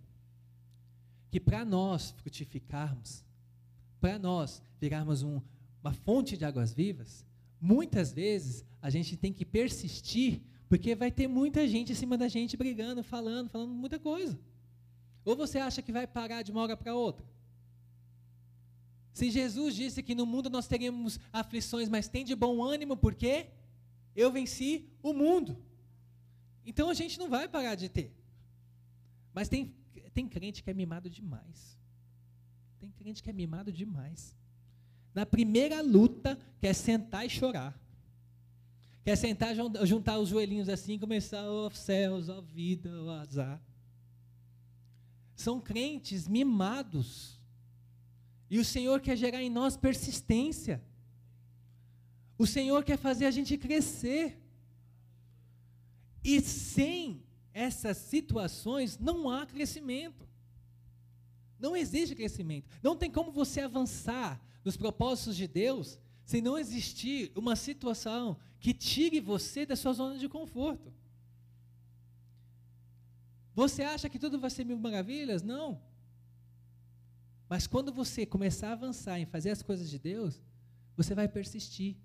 Que 1.29 1.39
para 1.39 1.65
nós 1.65 2.11
frutificarmos, 2.11 3.25
para 3.99 4.19
nós 4.19 4.61
virarmos 4.79 5.23
um, 5.23 5.41
uma 5.81 5.93
fonte 5.93 6.37
de 6.37 6.45
águas 6.45 6.73
vivas, 6.73 7.25
muitas 7.59 8.11
vezes 8.11 8.65
a 8.81 8.89
gente 8.89 9.17
tem 9.17 9.33
que 9.33 9.45
persistir, 9.45 10.41
porque 10.71 10.95
vai 10.95 11.11
ter 11.11 11.27
muita 11.27 11.67
gente 11.67 11.91
em 11.91 11.95
cima 11.95 12.17
da 12.17 12.29
gente 12.29 12.55
brigando, 12.55 13.03
falando, 13.03 13.49
falando 13.49 13.73
muita 13.73 13.99
coisa. 13.99 14.39
Ou 15.25 15.35
você 15.35 15.57
acha 15.59 15.81
que 15.81 15.91
vai 15.91 16.07
parar 16.07 16.43
de 16.43 16.51
uma 16.51 16.61
hora 16.61 16.77
para 16.77 16.95
outra? 16.95 17.27
Se 19.11 19.29
Jesus 19.29 19.75
disse 19.75 20.01
que 20.01 20.15
no 20.15 20.25
mundo 20.25 20.49
nós 20.49 20.69
teríamos 20.69 21.19
aflições, 21.33 21.89
mas 21.89 22.07
tem 22.07 22.23
de 22.23 22.33
bom 22.33 22.63
ânimo, 22.63 22.95
porque 22.95 23.47
eu 24.15 24.31
venci 24.31 24.87
o 25.03 25.11
mundo. 25.11 25.61
Então 26.65 26.89
a 26.89 26.93
gente 26.93 27.19
não 27.19 27.27
vai 27.27 27.49
parar 27.49 27.75
de 27.75 27.89
ter. 27.89 28.15
Mas 29.33 29.49
tem, 29.49 29.75
tem 30.13 30.25
crente 30.25 30.63
que 30.63 30.69
é 30.69 30.73
mimado 30.73 31.09
demais. 31.09 31.77
Tem 32.79 32.89
crente 32.91 33.21
que 33.21 33.29
é 33.29 33.33
mimado 33.33 33.73
demais. 33.73 34.37
Na 35.13 35.25
primeira 35.25 35.81
luta, 35.81 36.39
quer 36.61 36.73
sentar 36.73 37.25
e 37.25 37.29
chorar. 37.29 37.77
Quer 39.03 39.15
sentar, 39.15 39.55
juntar 39.85 40.19
os 40.19 40.29
joelhinhos 40.29 40.69
assim 40.69 40.93
e 40.93 40.99
começar, 40.99 41.43
ó 41.43 41.67
oh, 41.67 41.71
céus, 41.71 42.29
ó 42.29 42.37
oh, 42.37 42.41
vida, 42.41 42.89
ó 42.89 43.05
oh, 43.05 43.09
azar. 43.11 43.61
São 45.35 45.59
crentes 45.59 46.27
mimados 46.27 47.41
e 48.51 48.59
o 48.59 48.65
Senhor 48.65 48.99
quer 48.99 49.15
gerar 49.15 49.41
em 49.41 49.49
nós 49.49 49.77
persistência. 49.77 50.83
O 52.37 52.45
Senhor 52.45 52.83
quer 52.83 52.97
fazer 52.97 53.25
a 53.25 53.31
gente 53.31 53.57
crescer. 53.57 54.37
E 56.21 56.41
sem 56.41 57.23
essas 57.53 57.95
situações 57.95 58.99
não 58.99 59.29
há 59.29 59.45
crescimento. 59.45 60.27
Não 61.57 61.77
existe 61.77 62.13
crescimento. 62.13 62.67
Não 62.83 62.93
tem 62.93 63.09
como 63.09 63.31
você 63.31 63.61
avançar 63.61 64.43
nos 64.65 64.75
propósitos 64.75 65.37
de 65.37 65.47
Deus 65.47 65.97
se 66.25 66.41
não 66.41 66.59
existir 66.59 67.31
uma 67.35 67.55
situação 67.55 68.37
que 68.61 68.75
tire 68.75 69.19
você 69.19 69.65
da 69.65 69.75
sua 69.75 69.91
zona 69.91 70.19
de 70.19 70.29
conforto. 70.29 70.93
Você 73.55 73.81
acha 73.81 74.07
que 74.07 74.19
tudo 74.19 74.39
vai 74.39 74.51
ser 74.51 74.63
mil 74.63 74.77
maravilhas? 74.77 75.41
Não. 75.41 75.81
Mas 77.49 77.65
quando 77.65 77.91
você 77.91 78.23
começar 78.23 78.69
a 78.69 78.73
avançar 78.73 79.19
em 79.19 79.25
fazer 79.25 79.49
as 79.49 79.63
coisas 79.63 79.89
de 79.89 79.97
Deus, 79.97 80.41
você 80.95 81.15
vai 81.15 81.27
persistir. 81.27 81.97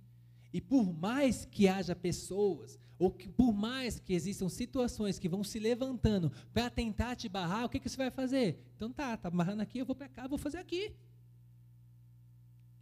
E 0.50 0.60
por 0.60 0.92
mais 0.94 1.44
que 1.44 1.68
haja 1.68 1.94
pessoas, 1.94 2.78
ou 2.98 3.10
que 3.10 3.28
por 3.28 3.52
mais 3.52 4.00
que 4.00 4.14
existam 4.14 4.48
situações 4.48 5.18
que 5.18 5.28
vão 5.28 5.44
se 5.44 5.58
levantando 5.58 6.32
para 6.54 6.70
tentar 6.70 7.16
te 7.16 7.28
barrar, 7.28 7.66
o 7.66 7.68
que, 7.68 7.78
que 7.78 7.88
você 7.88 7.98
vai 7.98 8.10
fazer? 8.10 8.58
Então 8.74 8.90
tá, 8.90 9.14
tá 9.14 9.30
barrando 9.30 9.60
aqui, 9.60 9.78
eu 9.78 9.86
vou 9.86 9.94
para 9.94 10.08
cá, 10.08 10.26
vou 10.26 10.38
fazer 10.38 10.58
aqui. 10.58 10.96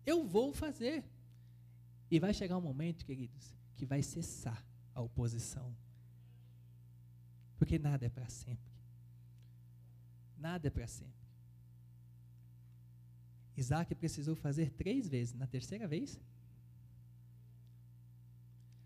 Eu 0.07 0.25
vou 0.25 0.55
fazer. 0.55 1.05
E 2.09 2.21
vai 2.21 2.33
chegar 2.33 2.57
um 2.57 2.61
momento, 2.61 3.05
queridos, 3.05 3.53
que 3.77 3.87
vai 3.87 4.03
cessar 4.03 4.65
a 4.95 5.01
oposição. 5.01 5.75
Porque 7.57 7.79
nada 7.79 8.07
é 8.07 8.09
para 8.09 8.29
sempre. 8.29 8.73
Nada 10.37 10.67
é 10.69 10.71
para 10.71 10.87
sempre. 10.87 11.25
Isaac 13.57 13.95
precisou 13.95 14.35
fazer 14.35 14.71
três 14.71 15.09
vezes. 15.09 15.35
Na 15.35 15.47
terceira 15.47 15.87
vez, 15.87 16.21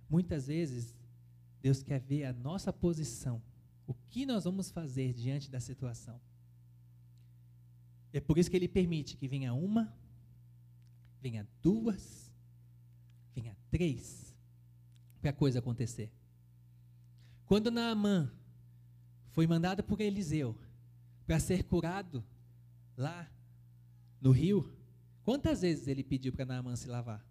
muitas 0.08 0.46
vezes, 0.46 0.94
Deus 1.60 1.82
quer 1.82 2.00
ver 2.00 2.24
a 2.24 2.32
nossa 2.32 2.72
posição. 2.72 3.42
O 3.86 3.94
que 3.94 4.26
nós 4.26 4.44
vamos 4.44 4.70
fazer 4.70 5.12
diante 5.12 5.50
da 5.50 5.60
situação? 5.60 6.20
É 8.12 8.20
por 8.20 8.38
isso 8.38 8.50
que 8.50 8.56
ele 8.56 8.68
permite 8.68 9.16
que 9.16 9.28
venha 9.28 9.52
uma, 9.52 9.92
venha 11.20 11.46
duas, 11.62 12.32
venha 13.34 13.56
três, 13.70 14.27
para 15.20 15.30
a 15.30 15.32
coisa 15.32 15.58
acontecer. 15.58 16.12
Quando 17.46 17.70
Naamã 17.70 18.30
foi 19.30 19.46
mandado 19.46 19.82
por 19.82 20.00
Eliseu 20.00 20.56
para 21.26 21.40
ser 21.40 21.64
curado 21.64 22.24
lá 22.96 23.30
no 24.20 24.30
rio, 24.30 24.72
quantas 25.22 25.62
vezes 25.62 25.88
ele 25.88 26.02
pediu 26.02 26.32
para 26.32 26.44
Naamã 26.44 26.76
se 26.76 26.88
lavar? 26.88 27.24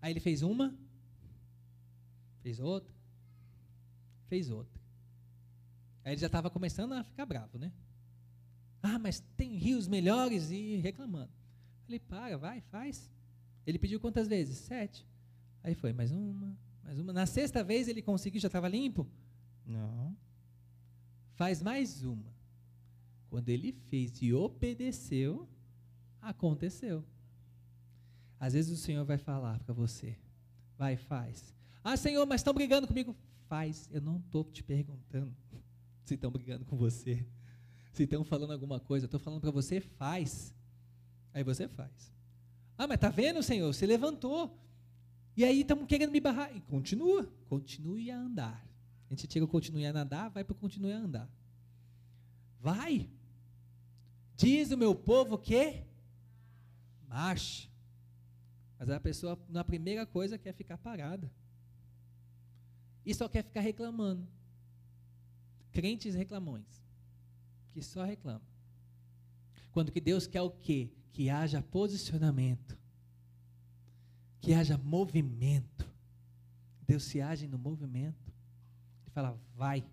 Aí 0.00 0.12
ele 0.12 0.20
fez 0.20 0.42
uma, 0.42 0.76
fez 2.42 2.58
outra, 2.58 2.94
fez 4.26 4.50
outra. 4.50 4.80
Aí 6.04 6.12
ele 6.12 6.20
já 6.20 6.26
estava 6.26 6.50
começando 6.50 6.92
a 6.92 7.04
ficar 7.04 7.24
bravo, 7.24 7.58
né? 7.58 7.72
Ah, 8.82 8.98
mas 8.98 9.20
tem 9.36 9.56
rios 9.56 9.86
melhores 9.86 10.50
e 10.50 10.76
reclamando. 10.76 11.41
Falei, 11.84 11.98
para, 12.00 12.38
vai, 12.38 12.60
faz. 12.60 13.10
Ele 13.66 13.78
pediu 13.78 14.00
quantas 14.00 14.28
vezes? 14.28 14.58
Sete. 14.58 15.06
Aí 15.62 15.74
foi, 15.74 15.92
mais 15.92 16.10
uma, 16.10 16.58
mais 16.82 16.98
uma. 16.98 17.12
Na 17.12 17.26
sexta 17.26 17.62
vez 17.62 17.88
ele 17.88 18.02
conseguiu, 18.02 18.40
já 18.40 18.48
estava 18.48 18.68
limpo? 18.68 19.06
Não. 19.64 20.16
Faz 21.34 21.62
mais 21.62 22.02
uma. 22.02 22.32
Quando 23.30 23.48
ele 23.48 23.72
fez 23.72 24.20
e 24.20 24.32
obedeceu, 24.32 25.48
aconteceu. 26.20 27.04
Às 28.38 28.52
vezes 28.54 28.70
o 28.72 28.76
Senhor 28.76 29.04
vai 29.04 29.18
falar 29.18 29.60
para 29.60 29.72
você, 29.72 30.18
vai, 30.76 30.96
faz. 30.96 31.54
Ah, 31.82 31.96
Senhor, 31.96 32.26
mas 32.26 32.40
estão 32.40 32.52
brigando 32.52 32.86
comigo. 32.86 33.16
Faz. 33.48 33.88
Eu 33.92 34.00
não 34.00 34.18
estou 34.18 34.44
te 34.44 34.62
perguntando 34.62 35.34
se 36.04 36.14
estão 36.14 36.30
brigando 36.30 36.64
com 36.64 36.76
você, 36.76 37.26
se 37.92 38.02
estão 38.02 38.24
falando 38.24 38.52
alguma 38.52 38.80
coisa. 38.80 39.06
Estou 39.06 39.20
falando 39.20 39.40
para 39.40 39.50
você, 39.50 39.80
faz. 39.80 40.54
Aí 41.34 41.42
você 41.42 41.68
faz. 41.68 42.12
Ah, 42.76 42.86
mas 42.86 42.96
está 42.96 43.08
vendo, 43.08 43.42
Senhor? 43.42 43.72
Você 43.72 43.86
levantou. 43.86 44.58
E 45.36 45.44
aí 45.44 45.60
estamos 45.60 45.86
querendo 45.86 46.10
me 46.10 46.20
barrar. 46.20 46.54
E 46.54 46.60
continua, 46.60 47.26
continue 47.48 48.10
a 48.10 48.18
andar. 48.18 48.66
A 49.06 49.14
gente 49.14 49.26
tira 49.26 49.44
o 49.44 49.48
continue 49.48 49.86
a 49.86 49.92
nadar, 49.92 50.30
vai 50.30 50.44
para 50.44 50.54
o 50.54 50.86
a 50.86 50.96
andar. 50.96 51.30
Vai. 52.60 53.10
Diz 54.36 54.70
o 54.70 54.76
meu 54.76 54.94
povo 54.94 55.38
que 55.38 55.84
marche. 57.08 57.70
Mas 58.78 58.90
a 58.90 58.98
pessoa, 58.98 59.38
na 59.48 59.62
primeira 59.62 60.04
coisa, 60.06 60.38
quer 60.38 60.52
ficar 60.52 60.78
parada. 60.78 61.30
E 63.04 63.14
só 63.14 63.28
quer 63.28 63.44
ficar 63.44 63.60
reclamando. 63.60 64.26
Crentes 65.70 66.14
reclamões. 66.14 66.82
Que 67.72 67.82
só 67.82 68.04
reclamam. 68.04 68.42
Quando 69.72 69.92
que 69.92 70.00
Deus 70.00 70.26
quer 70.26 70.42
o 70.42 70.50
quê? 70.50 70.90
Que 71.12 71.30
haja 71.30 71.62
posicionamento. 71.62 72.76
Que 74.40 74.54
haja 74.54 74.76
movimento. 74.78 75.88
Deus 76.86 77.04
se 77.04 77.20
age 77.20 77.46
no 77.46 77.58
movimento 77.58 78.32
fala, 79.12 79.38
vai, 79.54 79.84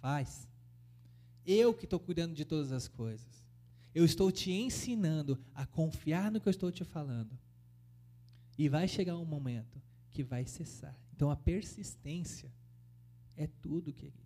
faz. 0.00 0.48
Eu 1.44 1.74
que 1.74 1.84
estou 1.84 2.00
cuidando 2.00 2.34
de 2.34 2.44
todas 2.44 2.72
as 2.72 2.88
coisas. 2.88 3.44
Eu 3.94 4.04
estou 4.04 4.32
te 4.32 4.50
ensinando 4.50 5.38
a 5.54 5.66
confiar 5.66 6.30
no 6.30 6.40
que 6.40 6.48
eu 6.48 6.52
estou 6.52 6.72
te 6.72 6.84
falando. 6.84 7.38
E 8.56 8.68
vai 8.68 8.88
chegar 8.88 9.18
um 9.18 9.24
momento 9.24 9.80
que 10.10 10.22
vai 10.22 10.46
cessar. 10.46 10.96
Então 11.14 11.30
a 11.30 11.36
persistência 11.36 12.50
é 13.36 13.46
tudo, 13.46 13.92
queridos. 13.92 14.22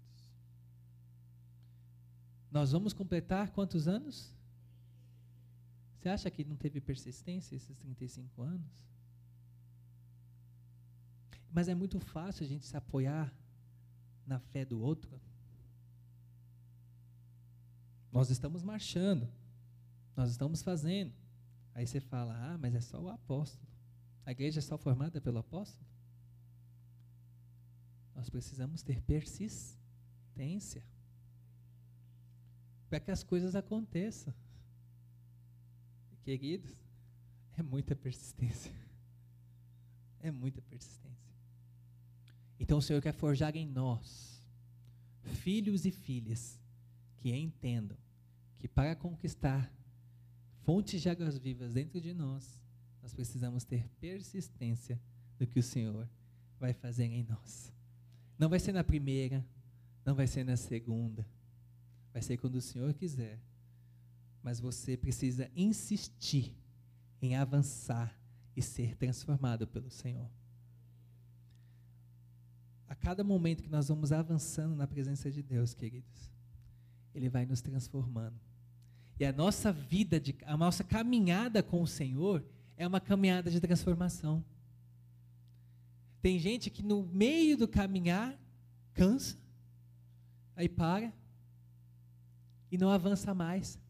Nós 2.51 2.73
vamos 2.73 2.93
completar 2.93 3.51
quantos 3.51 3.89
anos? 3.89 4.35
Você 5.99 6.09
acha 6.09 6.31
que 6.31 6.45
não 6.45 6.57
teve 6.57 6.81
persistência 6.81 7.57
esses 7.57 7.77
35 7.77 8.43
anos? 8.43 8.87
Mas 11.51 11.69
é 11.69 11.75
muito 11.75 11.99
fácil 11.99 12.45
a 12.45 12.49
gente 12.49 12.67
se 12.67 12.77
apoiar 12.77 13.35
na 14.27 14.39
fé 14.39 14.65
do 14.65 14.81
outro. 14.81 15.21
Nós 18.13 18.31
estamos 18.31 18.63
marchando, 18.63 19.29
nós 20.15 20.31
estamos 20.31 20.63
fazendo. 20.63 21.15
Aí 21.75 21.87
você 21.87 22.01
fala: 22.01 22.35
ah, 22.53 22.59
mas 22.59 22.75
é 22.75 22.81
só 22.81 23.01
o 23.01 23.09
apóstolo. 23.09 23.67
A 24.25 24.33
igreja 24.33 24.59
é 24.59 24.63
só 24.63 24.77
formada 24.77 25.21
pelo 25.21 25.39
apóstolo? 25.39 25.87
Nós 28.15 28.29
precisamos 28.31 28.83
ter 28.83 29.01
persistência 29.03 30.83
para 32.89 32.99
que 33.01 33.11
as 33.11 33.23
coisas 33.23 33.55
aconteçam. 33.55 34.35
Queridos, 36.27 36.75
é 37.57 37.63
muita 37.63 37.95
persistência. 37.95 38.73
É 40.19 40.29
muita 40.29 40.61
persistência. 40.61 41.33
Então 42.59 42.79
o 42.79 42.83
Senhor 42.83 43.01
quer 43.01 43.13
forjar 43.13 43.55
em 43.55 43.65
nós, 43.65 44.43
filhos 45.23 45.87
e 45.87 45.93
filhas, 45.93 46.61
que 47.19 47.33
entendam 47.33 47.97
que 48.59 48.67
para 48.67 48.97
conquistar 48.97 49.73
fontes 50.65 51.01
de 51.01 51.09
águas 51.09 51.39
vivas 51.39 51.73
dentro 51.73 52.01
de 52.01 52.13
nós, 52.13 52.61
nós 53.01 53.15
precisamos 53.15 53.63
ter 53.63 53.89
persistência 54.01 55.01
do 55.39 55.47
que 55.47 55.61
o 55.61 55.63
Senhor 55.63 56.11
vai 56.59 56.73
fazer 56.73 57.05
em 57.05 57.23
nós. 57.23 57.73
Não 58.37 58.49
vai 58.49 58.59
ser 58.59 58.73
na 58.73 58.83
primeira, 58.83 59.47
não 60.05 60.17
vai 60.17 60.27
ser 60.27 60.43
na 60.43 60.57
segunda, 60.57 61.25
vai 62.13 62.21
ser 62.21 62.37
quando 62.37 62.57
o 62.57 62.61
Senhor 62.61 62.93
quiser. 62.95 63.41
Mas 64.47 64.61
você 64.61 64.97
precisa 64.97 65.51
insistir 65.57 66.57
em 67.21 67.35
avançar 67.35 68.17
e 68.55 68.63
ser 68.63 68.95
transformado 68.95 69.67
pelo 69.67 69.91
Senhor. 69.91 70.31
A 72.87 72.95
cada 72.95 73.25
momento 73.25 73.65
que 73.65 73.69
nós 73.69 73.89
vamos 73.89 74.13
avançando 74.13 74.77
na 74.77 74.87
presença 74.87 75.33
de 75.33 75.43
Deus, 75.43 75.75
queridos, 75.75 76.31
Ele 77.13 77.29
vai 77.29 77.45
nos 77.45 77.61
transformando. 77.61 78.39
E 79.19 79.25
a 79.25 79.33
nossa 79.33 79.73
vida, 79.73 80.21
de, 80.21 80.37
a 80.45 80.57
nossa 80.57 80.85
caminhada 80.85 81.61
com 81.61 81.83
o 81.83 81.87
Senhor 81.89 82.47
é 82.77 82.87
uma 82.87 83.01
caminhada 83.01 83.51
de 83.51 83.61
transformação. 83.61 84.45
Tem 86.23 86.39
gente 86.39 86.71
que 86.71 86.85
no 86.85 87.03
meio 87.03 87.57
do 87.57 87.67
caminhar 87.67 88.39
cansa, 88.95 89.37
aí 90.55 90.69
para 90.69 91.13
e 92.71 92.79
não 92.79 92.91
avança 92.91 93.35
mais. 93.35 93.85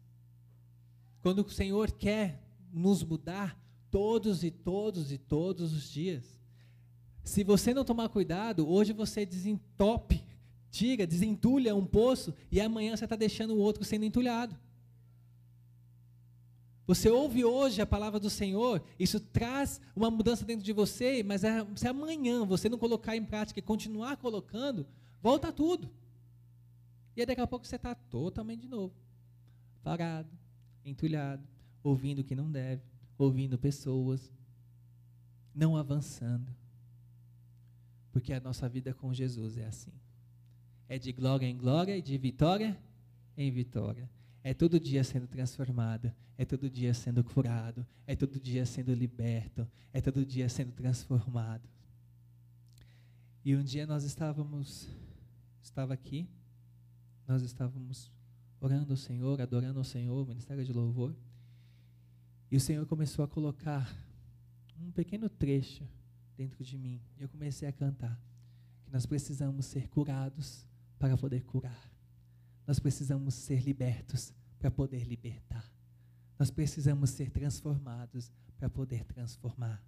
Quando 1.27 1.39
o 1.39 1.49
Senhor 1.49 1.91
quer 1.91 2.41
nos 2.71 3.03
mudar 3.03 3.61
todos 3.91 4.45
e 4.45 4.49
todos 4.49 5.11
e 5.11 5.17
todos 5.17 5.73
os 5.73 5.91
dias. 5.91 6.39
Se 7.21 7.43
você 7.43 7.73
não 7.73 7.83
tomar 7.83 8.07
cuidado, 8.07 8.65
hoje 8.65 8.93
você 8.93 9.25
desentope, 9.25 10.23
tira, 10.71 11.05
desentulha 11.05 11.75
um 11.75 11.85
poço 11.85 12.33
e 12.49 12.61
amanhã 12.61 12.95
você 12.95 13.03
está 13.03 13.17
deixando 13.17 13.55
o 13.55 13.57
outro 13.57 13.83
sendo 13.83 14.05
entulhado. 14.05 14.57
Você 16.85 17.09
ouve 17.09 17.43
hoje 17.43 17.81
a 17.81 17.85
palavra 17.85 18.21
do 18.21 18.29
Senhor, 18.29 18.81
isso 18.97 19.19
traz 19.19 19.81
uma 19.93 20.09
mudança 20.09 20.45
dentro 20.45 20.63
de 20.63 20.71
você, 20.71 21.23
mas 21.23 21.43
é, 21.43 21.67
se 21.75 21.89
amanhã 21.89 22.45
você 22.45 22.69
não 22.69 22.77
colocar 22.77 23.17
em 23.17 23.25
prática 23.25 23.59
e 23.59 23.61
continuar 23.61 24.15
colocando, 24.15 24.87
volta 25.21 25.51
tudo. 25.51 25.89
E 27.17 27.25
daqui 27.25 27.41
a 27.41 27.47
pouco 27.47 27.67
você 27.67 27.75
está 27.75 27.93
totalmente 27.93 28.61
de 28.61 28.69
novo, 28.69 28.95
parado, 29.83 30.29
entulhado, 30.89 31.47
ouvindo 31.83 32.19
o 32.19 32.23
que 32.23 32.35
não 32.35 32.51
deve, 32.51 32.81
ouvindo 33.17 33.57
pessoas, 33.57 34.31
não 35.53 35.75
avançando. 35.75 36.53
Porque 38.11 38.33
a 38.33 38.39
nossa 38.39 38.67
vida 38.69 38.93
com 38.93 39.13
Jesus 39.13 39.57
é 39.57 39.65
assim. 39.65 39.93
É 40.87 40.97
de 40.97 41.11
glória 41.11 41.45
em 41.45 41.57
glória 41.57 41.97
e 41.97 42.01
de 42.01 42.17
vitória 42.17 42.77
em 43.35 43.51
vitória. 43.51 44.09
É 44.43 44.53
todo 44.53 44.79
dia 44.79 45.03
sendo 45.03 45.27
transformado, 45.27 46.11
é 46.37 46.45
todo 46.45 46.69
dia 46.69 46.93
sendo 46.93 47.23
curado, 47.23 47.85
é 48.05 48.15
todo 48.15 48.39
dia 48.39 48.65
sendo 48.65 48.93
liberto, 48.93 49.67
é 49.91 49.99
todo 49.99 50.25
dia 50.25 50.47
sendo 50.47 50.71
transformado. 50.71 51.67
E 53.43 53.55
um 53.55 53.63
dia 53.63 53.85
nós 53.85 54.03
estávamos, 54.03 54.89
estava 55.61 55.93
aqui, 55.93 56.29
nós 57.27 57.41
estávamos 57.43 58.11
orando 58.59 58.93
ao 58.93 58.97
Senhor, 58.97 59.41
adorando 59.41 59.79
ao 59.79 59.83
Senhor, 59.83 60.27
ministério 60.27 60.63
de 60.63 60.73
louvor, 60.73 61.15
e 62.49 62.55
o 62.55 62.59
Senhor 62.59 62.85
começou 62.85 63.23
a 63.25 63.27
colocar 63.27 63.95
um 64.79 64.91
pequeno 64.91 65.29
trecho 65.29 65.87
dentro 66.35 66.63
de 66.63 66.77
mim, 66.77 67.01
e 67.17 67.23
eu 67.23 67.29
comecei 67.29 67.67
a 67.67 67.71
cantar 67.73 68.21
que 68.83 68.91
nós 68.91 69.05
precisamos 69.05 69.65
ser 69.65 69.87
curados 69.89 70.65
para 70.97 71.17
poder 71.17 71.43
curar. 71.43 71.91
Nós 72.65 72.79
precisamos 72.79 73.33
ser 73.33 73.61
libertos 73.61 74.33
para 74.59 74.71
poder 74.71 75.03
libertar. 75.03 75.69
Nós 76.37 76.51
precisamos 76.51 77.09
ser 77.09 77.29
transformados 77.31 78.31
para 78.57 78.69
poder 78.69 79.03
transformar. 79.05 79.83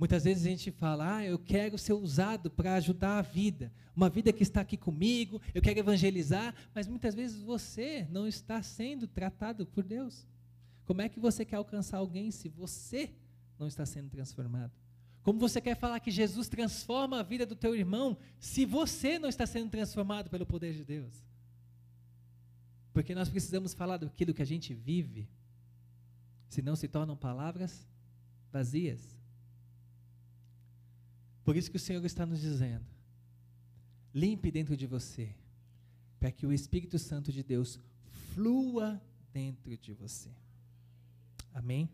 Muitas 0.00 0.24
vezes 0.24 0.46
a 0.46 0.48
gente 0.48 0.70
fala, 0.70 1.16
ah, 1.16 1.26
eu 1.26 1.38
quero 1.38 1.76
ser 1.76 1.92
usado 1.92 2.50
para 2.50 2.76
ajudar 2.76 3.18
a 3.18 3.22
vida, 3.22 3.70
uma 3.94 4.08
vida 4.08 4.32
que 4.32 4.42
está 4.42 4.62
aqui 4.62 4.74
comigo, 4.74 5.42
eu 5.54 5.60
quero 5.60 5.78
evangelizar, 5.78 6.54
mas 6.74 6.88
muitas 6.88 7.14
vezes 7.14 7.42
você 7.42 8.08
não 8.10 8.26
está 8.26 8.62
sendo 8.62 9.06
tratado 9.06 9.66
por 9.66 9.84
Deus. 9.84 10.26
Como 10.86 11.02
é 11.02 11.08
que 11.10 11.20
você 11.20 11.44
quer 11.44 11.56
alcançar 11.56 11.98
alguém 11.98 12.30
se 12.30 12.48
você 12.48 13.10
não 13.58 13.66
está 13.66 13.84
sendo 13.84 14.08
transformado? 14.08 14.72
Como 15.22 15.38
você 15.38 15.60
quer 15.60 15.76
falar 15.76 16.00
que 16.00 16.10
Jesus 16.10 16.48
transforma 16.48 17.20
a 17.20 17.22
vida 17.22 17.44
do 17.44 17.54
teu 17.54 17.76
irmão 17.76 18.16
se 18.38 18.64
você 18.64 19.18
não 19.18 19.28
está 19.28 19.46
sendo 19.46 19.68
transformado 19.68 20.30
pelo 20.30 20.46
poder 20.46 20.72
de 20.72 20.82
Deus? 20.82 21.12
Porque 22.94 23.14
nós 23.14 23.28
precisamos 23.28 23.74
falar 23.74 23.98
daquilo 23.98 24.32
que 24.32 24.40
a 24.40 24.46
gente 24.46 24.72
vive, 24.72 25.28
senão 26.48 26.74
se 26.74 26.88
tornam 26.88 27.14
palavras 27.18 27.86
vazias. 28.50 29.19
Por 31.44 31.56
isso 31.56 31.70
que 31.70 31.76
o 31.76 31.80
Senhor 31.80 32.04
está 32.04 32.26
nos 32.26 32.40
dizendo: 32.40 32.84
limpe 34.14 34.50
dentro 34.50 34.76
de 34.76 34.86
você, 34.86 35.34
para 36.18 36.30
que 36.30 36.46
o 36.46 36.52
Espírito 36.52 36.98
Santo 36.98 37.32
de 37.32 37.42
Deus 37.42 37.78
flua 38.34 39.00
dentro 39.32 39.76
de 39.76 39.92
você. 39.92 40.30
Amém? 41.52 41.88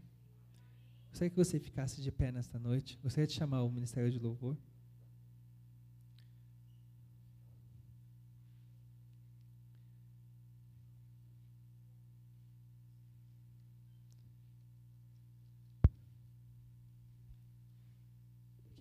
Gostaria 1.10 1.30
que 1.30 1.36
você 1.36 1.58
ficasse 1.58 2.02
de 2.02 2.12
pé 2.12 2.30
nesta 2.30 2.58
noite. 2.58 2.98
Gostaria 3.02 3.26
de 3.26 3.32
chamar 3.32 3.62
o 3.62 3.70
Ministério 3.70 4.10
de 4.10 4.18
Louvor. 4.18 4.56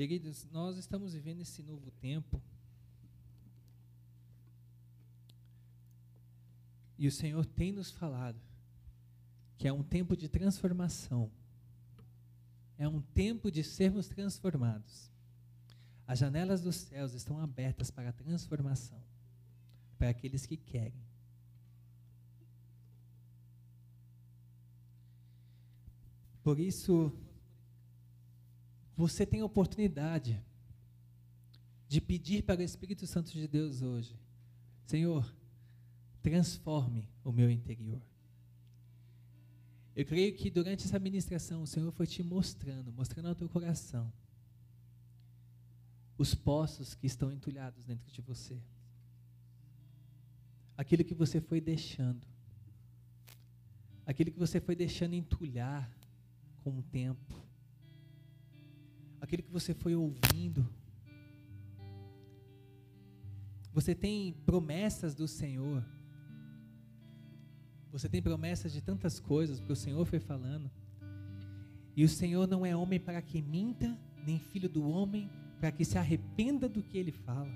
Queridos, 0.05 0.45
nós 0.51 0.77
estamos 0.77 1.15
vivendo 1.15 1.41
esse 1.41 1.63
novo 1.63 1.89
tempo. 1.89 2.39
E 6.95 7.07
o 7.07 7.11
Senhor 7.11 7.43
tem 7.43 7.71
nos 7.71 7.89
falado 7.89 8.39
que 9.57 9.67
é 9.67 9.73
um 9.73 9.81
tempo 9.81 10.15
de 10.15 10.29
transformação. 10.29 11.31
É 12.77 12.87
um 12.87 13.01
tempo 13.01 13.49
de 13.49 13.63
sermos 13.63 14.08
transformados. 14.08 15.12
As 16.06 16.19
janelas 16.19 16.62
dos 16.62 16.75
céus 16.75 17.15
estão 17.15 17.39
abertas 17.39 17.89
para 17.89 18.10
a 18.10 18.13
transformação, 18.13 19.01
para 19.97 20.10
aqueles 20.10 20.45
que 20.45 20.56
querem. 20.56 21.03
Por 26.43 26.60
isso, 26.60 27.12
você 28.96 29.25
tem 29.25 29.41
a 29.41 29.46
oportunidade 29.46 30.41
de 31.87 32.00
pedir 32.00 32.43
para 32.43 32.62
o 32.62 32.63
Espírito 32.63 33.06
Santo 33.06 33.31
de 33.31 33.48
Deus 33.48 33.81
hoje: 33.81 34.17
Senhor, 34.85 35.33
transforme 36.21 37.10
o 37.23 37.31
meu 37.31 37.50
interior. 37.52 38.02
Eu 39.96 40.06
creio 40.06 40.35
que 40.35 40.50
durante 40.50 40.85
essa 40.85 41.00
ministração 41.00 41.62
o 41.62 41.67
Senhor 41.67 41.91
foi 41.91 42.06
te 42.06 42.21
mostrando, 42.21 42.91
mostrando 42.91 43.29
ao 43.29 43.35
teu 43.35 43.48
coração 43.48 44.12
os 46.17 46.33
poços 46.33 46.96
que 46.96 47.08
estão 47.08 47.31
entulhados 47.31 47.83
dentro 47.83 48.12
de 48.12 48.21
você. 48.21 48.62
Aquilo 50.77 51.04
que 51.04 51.13
você 51.13 51.39
foi 51.39 51.62
deixando. 51.62 52.27
Aquilo 54.06 54.31
que 54.31 54.39
você 54.39 54.60
foi 54.60 54.75
deixando 54.75 55.13
entulhar 55.13 55.89
com 56.62 56.77
o 56.77 56.83
tempo 56.83 57.44
aquilo 59.26 59.44
que 59.44 59.52
você 59.52 59.73
foi 59.73 59.96
ouvindo. 59.96 60.65
Você 63.73 63.94
tem 63.94 64.34
promessas 64.46 65.13
do 65.13 65.28
Senhor. 65.28 65.84
Você 67.92 68.08
tem 68.08 68.21
promessas 68.21 68.71
de 68.71 68.82
tantas 68.82 69.19
coisas, 69.19 69.60
porque 69.60 69.73
o 69.73 69.76
Senhor 69.76 70.06
foi 70.06 70.19
falando. 70.19 70.71
E 71.96 72.04
o 72.04 72.10
Senhor 72.10 72.48
não 72.48 72.65
é 72.65 72.76
homem 72.76 73.00
para 73.00 73.21
que 73.21 73.42
minta, 73.42 73.98
nem 74.26 74.40
filho 74.40 74.69
do 74.69 74.88
homem 74.88 75.30
para 75.60 75.71
que 75.71 75.84
se 75.84 75.98
arrependa 75.98 76.69
do 76.69 76.84
que 76.84 76.98
ele 76.98 77.12
fala. 77.12 77.52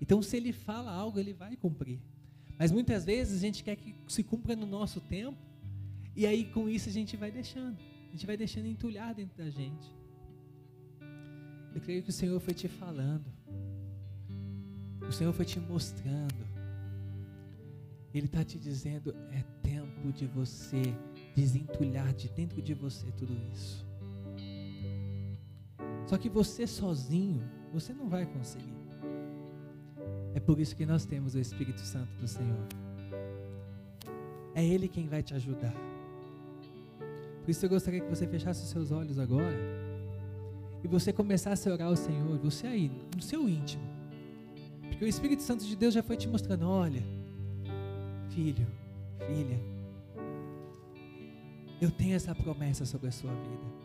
Então, 0.00 0.22
se 0.22 0.36
ele 0.36 0.52
fala 0.52 0.92
algo, 0.92 1.18
ele 1.18 1.32
vai 1.32 1.56
cumprir. 1.56 2.00
Mas 2.58 2.70
muitas 2.70 3.04
vezes 3.04 3.38
a 3.38 3.40
gente 3.40 3.64
quer 3.64 3.76
que 3.76 3.94
se 4.06 4.22
cumpra 4.22 4.54
no 4.54 4.66
nosso 4.66 5.00
tempo, 5.00 5.38
e 6.14 6.26
aí 6.26 6.44
com 6.44 6.68
isso 6.68 6.88
a 6.88 6.92
gente 6.92 7.16
vai 7.16 7.30
deixando. 7.30 7.78
A 8.08 8.10
gente 8.12 8.26
vai 8.26 8.36
deixando 8.36 8.66
entulhar 8.66 9.14
dentro 9.14 9.36
da 9.36 9.48
gente. 9.50 9.99
Eu 11.74 11.80
creio 11.80 12.02
que 12.02 12.10
o 12.10 12.12
Senhor 12.12 12.38
foi 12.40 12.54
te 12.54 12.68
falando. 12.68 13.26
O 15.08 15.12
Senhor 15.12 15.32
foi 15.32 15.44
te 15.44 15.60
mostrando. 15.60 16.46
Ele 18.12 18.26
está 18.26 18.44
te 18.44 18.58
dizendo: 18.58 19.14
é 19.32 19.42
tempo 19.62 20.12
de 20.12 20.26
você 20.26 20.82
desentulhar 21.34 22.12
de 22.12 22.28
dentro 22.28 22.60
de 22.60 22.74
você 22.74 23.06
tudo 23.12 23.36
isso. 23.52 23.86
Só 26.06 26.16
que 26.18 26.28
você 26.28 26.66
sozinho, 26.66 27.48
você 27.72 27.92
não 27.92 28.08
vai 28.08 28.26
conseguir. 28.26 28.80
É 30.34 30.40
por 30.40 30.58
isso 30.58 30.74
que 30.74 30.86
nós 30.86 31.04
temos 31.04 31.34
o 31.34 31.38
Espírito 31.38 31.80
Santo 31.80 32.12
do 32.20 32.26
Senhor. 32.26 32.66
É 34.54 34.64
Ele 34.64 34.88
quem 34.88 35.08
vai 35.08 35.22
te 35.22 35.34
ajudar. 35.34 35.74
Por 37.42 37.50
isso 37.50 37.64
eu 37.64 37.70
gostaria 37.70 38.00
que 38.00 38.08
você 38.08 38.26
fechasse 38.26 38.62
os 38.62 38.70
seus 38.70 38.90
olhos 38.90 39.18
agora 39.18 39.79
e 40.82 40.88
você 40.88 41.12
começasse 41.12 41.68
a 41.68 41.72
orar 41.72 41.88
ao 41.88 41.96
Senhor, 41.96 42.38
você 42.38 42.66
aí, 42.66 42.90
no 43.14 43.22
seu 43.22 43.48
íntimo. 43.48 43.82
Porque 44.88 45.04
o 45.04 45.08
Espírito 45.08 45.42
Santo 45.42 45.64
de 45.64 45.76
Deus 45.76 45.94
já 45.94 46.02
foi 46.02 46.16
te 46.16 46.28
mostrando: 46.28 46.68
olha, 46.68 47.02
filho, 48.30 48.66
filha, 49.26 49.60
eu 51.80 51.90
tenho 51.90 52.14
essa 52.14 52.34
promessa 52.34 52.84
sobre 52.84 53.08
a 53.08 53.12
sua 53.12 53.30
vida. 53.30 53.80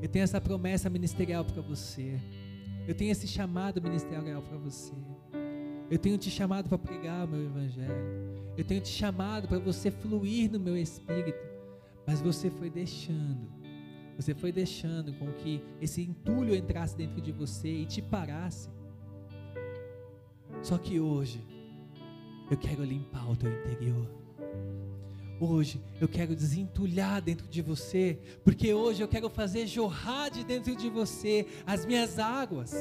Eu 0.00 0.08
tenho 0.08 0.22
essa 0.22 0.40
promessa 0.40 0.90
ministerial 0.90 1.44
para 1.44 1.60
você. 1.62 2.18
Eu 2.88 2.94
tenho 2.94 3.12
esse 3.12 3.28
chamado 3.28 3.80
ministerial 3.80 4.42
para 4.42 4.58
você. 4.58 4.92
Eu 5.90 5.98
tenho 5.98 6.16
te 6.16 6.30
chamado 6.30 6.68
para 6.68 6.78
pregar 6.78 7.26
o 7.26 7.28
meu 7.28 7.44
evangelho. 7.44 8.42
Eu 8.56 8.64
tenho 8.64 8.80
te 8.80 8.88
chamado 8.88 9.46
para 9.46 9.58
você 9.58 9.90
fluir 9.90 10.50
no 10.50 10.58
meu 10.58 10.76
espírito. 10.76 11.38
Mas 12.06 12.20
você 12.20 12.50
foi 12.50 12.70
deixando. 12.70 13.61
Você 14.16 14.34
foi 14.34 14.52
deixando 14.52 15.12
com 15.14 15.32
que 15.32 15.62
esse 15.80 16.02
entulho 16.02 16.54
entrasse 16.54 16.96
dentro 16.96 17.20
de 17.20 17.32
você 17.32 17.68
e 17.68 17.86
te 17.86 18.02
parasse. 18.02 18.68
Só 20.62 20.78
que 20.78 21.00
hoje 21.00 21.44
eu 22.50 22.56
quero 22.56 22.84
limpar 22.84 23.30
o 23.30 23.36
teu 23.36 23.50
interior. 23.50 24.08
Hoje 25.40 25.82
eu 26.00 26.06
quero 26.06 26.36
desentulhar 26.36 27.20
dentro 27.20 27.48
de 27.48 27.62
você, 27.62 28.18
porque 28.44 28.72
hoje 28.72 29.02
eu 29.02 29.08
quero 29.08 29.28
fazer 29.28 29.66
jorrar 29.66 30.30
de 30.30 30.44
dentro 30.44 30.76
de 30.76 30.88
você 30.88 31.46
as 31.66 31.84
minhas 31.84 32.18
águas. 32.18 32.74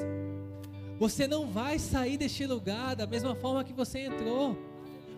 Você 1.00 1.26
não 1.26 1.50
vai 1.50 1.80
sair 1.80 2.18
deste 2.18 2.46
lugar 2.46 2.96
da 2.96 3.08
mesma 3.08 3.34
forma 3.34 3.64
que 3.64 3.74
você 3.74 4.02
entrou, 4.02 4.56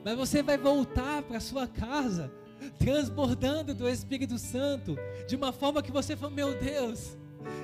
mas 0.05 0.15
você 0.15 0.41
vai 0.41 0.57
voltar 0.57 1.21
para 1.23 1.41
sua 1.41 1.67
casa 1.67 2.31
transbordando 2.71 3.73
do 3.73 3.87
Espírito 3.87 4.37
Santo, 4.37 4.97
de 5.27 5.35
uma 5.35 5.51
forma 5.51 5.81
que 5.81 5.91
você 5.91 6.15
falou: 6.15 6.35
Meu 6.35 6.59
Deus, 6.59 7.17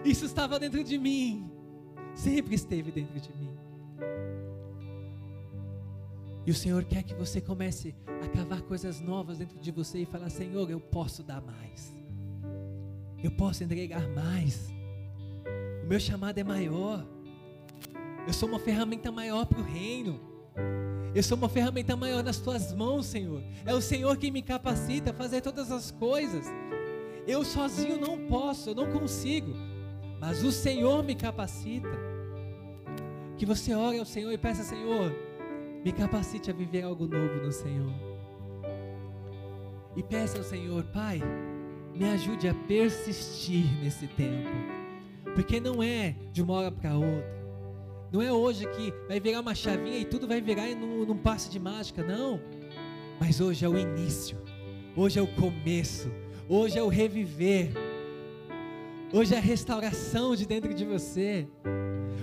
isso 0.03 0.25
estava 0.25 0.59
dentro 0.59 0.83
de 0.83 0.97
mim, 0.97 1.49
sempre 2.13 2.55
esteve 2.55 2.91
dentro 2.91 3.19
de 3.19 3.29
mim. 3.33 3.49
E 6.45 6.51
o 6.51 6.55
Senhor 6.55 6.83
quer 6.83 7.03
que 7.03 7.13
você 7.13 7.39
comece 7.39 7.95
a 8.23 8.27
cavar 8.27 8.61
coisas 8.63 8.99
novas 8.99 9.37
dentro 9.37 9.59
de 9.59 9.71
você 9.71 9.99
e 9.99 10.05
falar: 10.05 10.29
Senhor, 10.29 10.69
eu 10.69 10.79
posso 10.79 11.23
dar 11.23 11.41
mais. 11.41 11.93
Eu 13.21 13.31
posso 13.31 13.63
entregar 13.63 14.07
mais. 14.09 14.73
O 15.83 15.87
meu 15.87 15.99
chamado 15.99 16.37
é 16.37 16.43
maior. 16.43 17.05
Eu 18.25 18.33
sou 18.33 18.47
uma 18.47 18.59
ferramenta 18.59 19.11
maior 19.11 19.45
para 19.45 19.59
o 19.59 19.63
reino. 19.63 20.28
Eu 21.13 21.23
sou 21.23 21.37
uma 21.37 21.49
ferramenta 21.49 21.95
maior 21.95 22.23
nas 22.23 22.37
tuas 22.37 22.73
mãos, 22.73 23.07
Senhor. 23.07 23.41
É 23.65 23.73
o 23.73 23.81
Senhor 23.81 24.15
quem 24.17 24.31
me 24.31 24.41
capacita 24.41 25.11
a 25.11 25.13
fazer 25.13 25.41
todas 25.41 25.71
as 25.71 25.89
coisas. 25.91 26.45
Eu 27.25 27.43
sozinho 27.43 27.99
não 27.99 28.27
posso, 28.27 28.69
eu 28.69 28.75
não 28.75 28.91
consigo. 28.91 29.53
Mas 30.19 30.43
o 30.43 30.51
Senhor 30.51 31.03
me 31.03 31.15
capacita. 31.15 31.89
Que 33.37 33.45
você 33.45 33.73
ore 33.73 33.97
ao 33.97 34.05
Senhor 34.05 34.31
e 34.31 34.37
peça, 34.37 34.63
Senhor, 34.63 35.11
me 35.83 35.91
capacite 35.91 36.51
a 36.51 36.53
viver 36.53 36.83
algo 36.83 37.07
novo 37.07 37.35
no 37.43 37.51
Senhor. 37.51 37.93
E 39.95 40.03
peça 40.03 40.37
ao 40.37 40.43
Senhor, 40.43 40.83
Pai, 40.85 41.21
me 41.95 42.05
ajude 42.05 42.47
a 42.47 42.53
persistir 42.53 43.65
nesse 43.81 44.07
tempo. 44.07 44.49
Porque 45.33 45.59
não 45.59 45.81
é 45.81 46.15
de 46.31 46.41
uma 46.41 46.53
hora 46.53 46.71
para 46.71 46.95
outra. 46.95 47.38
Não 48.11 48.21
é 48.21 48.33
hoje 48.33 48.65
que 48.69 48.91
vai 49.07 49.19
virar 49.19 49.39
uma 49.39 49.53
chavinha 49.53 49.99
e 49.99 50.05
tudo 50.05 50.27
vai 50.27 50.41
virar 50.41 50.67
num, 50.69 51.05
num 51.05 51.17
passe 51.17 51.49
de 51.49 51.59
mágica, 51.59 52.03
não. 52.03 52.41
Mas 53.19 53.39
hoje 53.39 53.63
é 53.63 53.69
o 53.69 53.77
início. 53.77 54.37
Hoje 54.95 55.19
é 55.19 55.21
o 55.21 55.27
começo. 55.27 56.11
Hoje 56.47 56.79
é 56.79 56.81
o 56.81 56.87
reviver. 56.87 57.71
Hoje 59.13 59.35
é 59.35 59.37
a 59.37 59.41
restauração 59.41 60.35
de 60.35 60.47
dentro 60.47 60.73
de 60.73 60.85
você. 60.85 61.47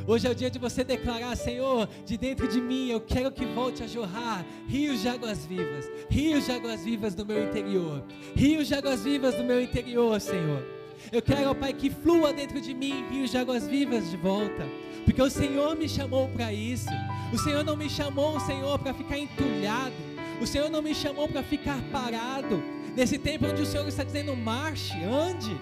Hoje 0.09 0.26
é 0.26 0.30
o 0.30 0.34
dia 0.34 0.51
de 0.51 0.59
você 0.59 0.82
declarar, 0.82 1.37
Senhor, 1.37 1.89
de 2.05 2.16
dentro 2.16 2.47
de 2.47 2.61
mim 2.61 2.91
eu 2.91 3.01
quero 3.01 3.30
que 3.30 3.45
volte 3.45 3.82
a 3.82 3.87
jorrar 3.87 4.45
rios 4.68 5.03
de 5.03 5.09
águas 5.09 5.45
vivas, 5.47 5.91
rios 6.09 6.47
de 6.47 6.53
águas 6.53 6.84
vivas 6.84 7.14
do 7.14 7.26
meu 7.26 7.43
interior, 7.43 8.05
rios 8.37 8.68
de 8.68 8.74
águas 8.74 9.03
vivas 9.03 9.34
do 9.34 9.43
meu 9.43 9.61
interior, 9.61 10.20
Senhor. 10.20 10.76
Eu 11.12 11.22
quero, 11.22 11.51
ó 11.51 11.55
Pai, 11.55 11.72
que 11.72 11.90
flua 11.90 12.32
dentro 12.32 12.61
de 12.61 12.74
mim 12.74 13.05
rios 13.11 13.30
de 13.30 13.38
águas 13.38 13.66
vivas 13.66 14.11
de 14.11 14.16
volta, 14.16 14.66
porque 15.05 15.22
o 15.22 15.30
Senhor 15.30 15.76
me 15.76 15.88
chamou 15.88 16.28
para 16.28 16.53
isso. 16.53 16.88
O 17.32 17.38
Senhor 17.38 17.64
não 17.64 17.76
me 17.76 17.88
chamou, 17.88 18.38
Senhor, 18.40 18.78
para 18.78 18.94
ficar 18.94 19.18
entulhado. 19.18 19.94
O 20.40 20.47
Senhor 20.47 20.70
não 20.70 20.82
me 20.82 20.94
chamou 20.94 21.28
para 21.28 21.42
ficar 21.42 21.80
parado. 21.90 22.62
Nesse 22.97 23.18
tempo 23.18 23.47
onde 23.47 23.62
o 23.62 23.66
Senhor 23.66 23.86
está 23.86 24.05
dizendo 24.05 24.34
marche, 24.36 24.94
ande. 25.05 25.57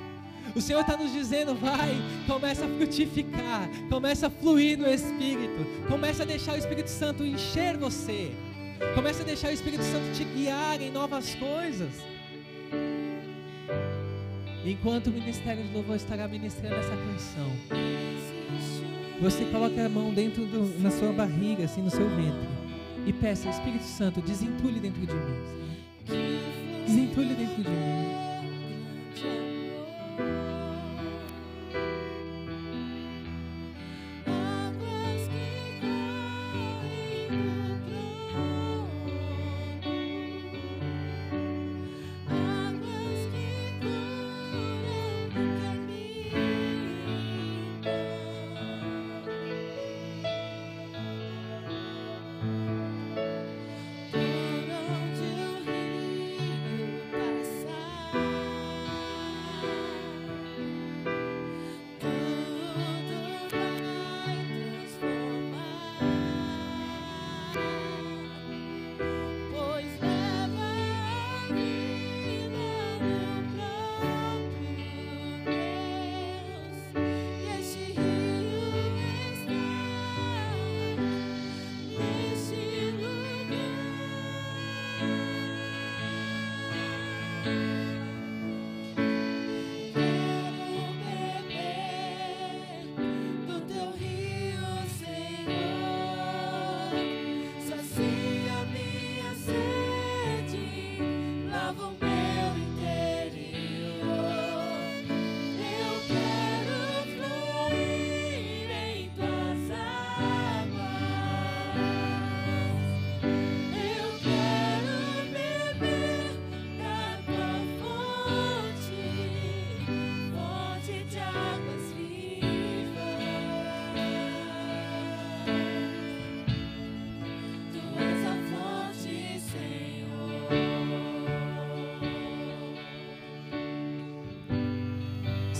O 0.54 0.60
Senhor 0.60 0.80
está 0.82 0.96
nos 0.96 1.12
dizendo, 1.12 1.54
vai, 1.54 1.96
começa 2.28 2.64
a 2.64 2.68
frutificar, 2.68 3.68
começa 3.88 4.28
a 4.28 4.30
fluir 4.30 4.78
no 4.78 4.86
Espírito, 4.86 5.66
começa 5.88 6.22
a 6.22 6.26
deixar 6.26 6.54
o 6.54 6.58
Espírito 6.58 6.88
Santo 6.88 7.24
encher 7.24 7.76
você, 7.76 8.30
começa 8.94 9.22
a 9.22 9.24
deixar 9.24 9.48
o 9.48 9.52
Espírito 9.52 9.82
Santo 9.82 10.14
te 10.14 10.22
guiar 10.22 10.80
em 10.80 10.92
novas 10.92 11.34
coisas. 11.34 12.13
Enquanto 14.64 15.08
o 15.08 15.12
Ministério 15.12 15.62
de 15.62 15.74
Louvor 15.74 15.96
estará 15.96 16.26
ministrando 16.26 16.76
essa 16.76 16.96
canção, 16.96 17.50
você 19.20 19.44
coloca 19.44 19.84
a 19.84 19.88
mão 19.90 20.14
dentro 20.14 20.46
do, 20.46 20.80
na 20.80 20.90
sua 20.90 21.12
barriga, 21.12 21.64
assim, 21.64 21.82
no 21.82 21.90
seu 21.90 22.08
ventre, 22.08 22.48
e 23.06 23.12
peça, 23.12 23.50
Espírito 23.50 23.84
Santo, 23.84 24.22
desentule 24.22 24.80
dentro 24.80 25.02
de 25.02 25.12
mim. 25.12 26.86
Desentule 26.86 27.34
dentro 27.34 27.62
de 27.62 27.68
mim. 27.68 28.23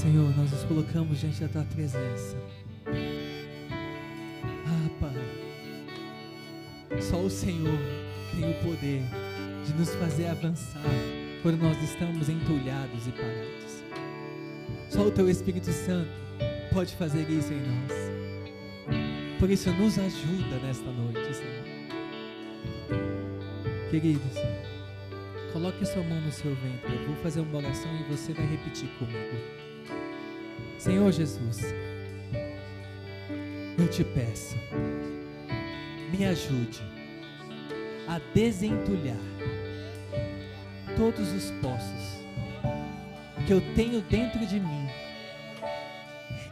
Senhor, 0.04 0.36
nós 0.36 0.50
nos 0.50 0.64
colocamos 0.64 1.18
diante 1.18 1.40
da 1.40 1.48
tua 1.48 1.64
presença. 1.64 2.36
Ah, 4.66 4.90
Pai, 5.00 5.14
só 7.00 7.22
o 7.22 7.30
Senhor 7.30 7.78
tem 8.32 8.50
o 8.50 8.54
poder 8.62 9.02
de 9.64 9.72
nos 9.72 9.94
fazer 9.94 10.26
avançar 10.26 10.82
quando 11.40 11.56
nós 11.62 11.82
estamos 11.82 12.28
entulhados 12.28 13.06
e 13.06 13.12
parados. 13.12 13.82
Só 14.90 15.06
o 15.06 15.10
teu 15.10 15.30
Espírito 15.30 15.72
Santo 15.72 16.10
pode 16.70 16.94
fazer 16.96 17.26
isso 17.30 17.54
em 17.54 17.62
nós. 17.62 17.92
Por 19.40 19.48
isso, 19.48 19.72
nos 19.72 19.98
ajuda 19.98 20.58
nesta 20.66 20.90
noite, 20.90 21.34
Senhor. 21.34 21.64
Queridos, 23.90 24.34
coloque 25.50 25.86
sua 25.86 26.02
mão 26.02 26.20
no 26.20 26.30
seu 26.30 26.54
ventre. 26.56 26.94
Eu 26.94 27.06
vou 27.06 27.16
fazer 27.22 27.40
uma 27.40 27.56
oração 27.56 27.90
e 28.00 28.02
você 28.14 28.34
vai 28.34 28.44
repetir 28.44 28.90
comigo. 28.98 29.73
Senhor 30.84 31.10
Jesus, 31.12 31.62
eu 33.78 33.88
te 33.88 34.04
peço, 34.04 34.54
me 36.12 36.26
ajude 36.26 36.82
a 38.06 38.20
desentulhar 38.34 39.16
todos 40.94 41.32
os 41.32 41.50
poços 41.62 42.26
que 43.46 43.54
eu 43.54 43.62
tenho 43.74 44.02
dentro 44.02 44.44
de 44.46 44.60
mim 44.60 44.86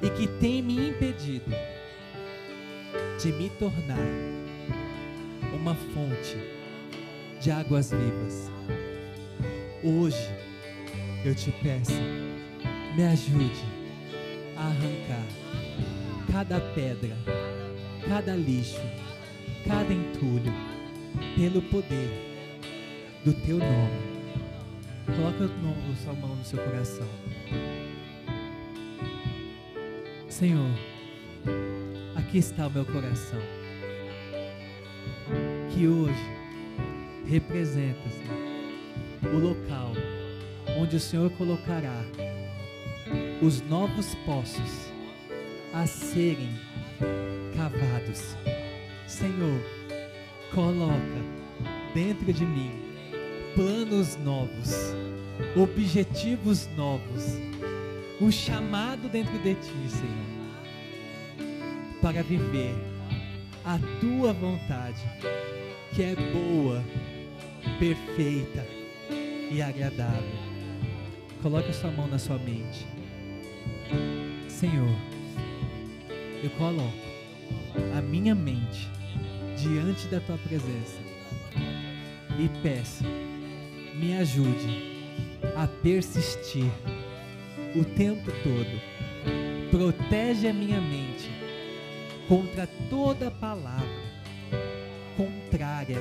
e 0.01 0.09
que 0.09 0.26
tem 0.41 0.62
me 0.62 0.89
impedido 0.89 1.55
de 3.20 3.33
me 3.33 3.51
tornar 3.51 3.99
uma 5.53 5.74
fonte 5.74 6.39
de 7.39 7.51
águas 7.51 7.91
vivas. 7.91 8.51
Hoje 9.85 10.26
eu 11.22 11.35
te 11.35 11.53
peço, 11.62 12.01
me 12.97 13.05
ajude 13.05 13.71
arrancar 14.62 15.26
cada 16.30 16.60
pedra, 16.74 17.16
cada 18.08 18.34
lixo, 18.34 18.80
cada 19.66 19.92
entulho, 19.92 20.52
pelo 21.36 21.60
poder 21.62 22.10
do 23.24 23.32
teu 23.32 23.58
nome. 23.58 24.12
Coloca 25.06 25.44
a 25.44 25.96
sua 25.96 26.12
mão 26.14 26.36
no 26.36 26.44
seu 26.44 26.58
coração. 26.62 27.08
Senhor, 30.28 30.70
aqui 32.16 32.38
está 32.38 32.66
o 32.66 32.70
meu 32.70 32.86
coração. 32.86 33.40
Que 35.70 35.86
hoje 35.86 36.32
representa 37.26 38.08
o 39.24 39.38
local 39.38 39.92
onde 40.78 40.96
o 40.96 41.00
Senhor 41.00 41.30
colocará 41.32 42.02
os 43.43 43.61
novos 43.62 44.14
poços 44.24 44.93
a 45.74 45.84
serem 45.84 46.51
cavados. 47.57 48.36
Senhor, 49.09 49.61
coloca 50.55 50.95
dentro 51.93 52.32
de 52.32 52.47
mim 52.47 52.70
planos 53.57 54.16
novos, 54.18 54.95
objetivos 55.57 56.68
novos, 56.76 57.36
um 58.20 58.30
chamado 58.30 59.09
dentro 59.09 59.36
de 59.40 59.57
ti, 59.57 59.88
Senhor, 59.88 60.32
para 62.01 62.22
viver 62.22 62.76
a 63.64 63.76
tua 64.01 64.32
vontade, 64.32 65.03
que 65.93 66.03
é 66.03 66.14
boa, 66.14 66.82
perfeita 67.80 68.64
e 69.51 69.61
agradável. 69.61 70.53
Coloque 71.43 71.70
a 71.70 71.72
sua 71.72 71.90
mão 71.90 72.07
na 72.07 72.20
sua 72.20 72.38
mente. 72.38 73.01
Senhor, 74.48 74.96
eu 76.42 76.50
coloco 76.50 76.92
a 77.96 78.02
minha 78.02 78.34
mente 78.34 78.88
diante 79.56 80.06
da 80.08 80.20
tua 80.20 80.38
presença 80.38 80.98
e 82.38 82.48
peço, 82.62 83.04
me 83.94 84.16
ajude 84.16 84.92
a 85.56 85.66
persistir 85.66 86.70
o 87.76 87.84
tempo 87.84 88.30
todo. 88.42 88.92
Protege 89.70 90.48
a 90.48 90.52
minha 90.52 90.80
mente 90.80 91.30
contra 92.28 92.66
toda 92.88 93.30
palavra 93.30 94.02
contrária 95.16 95.98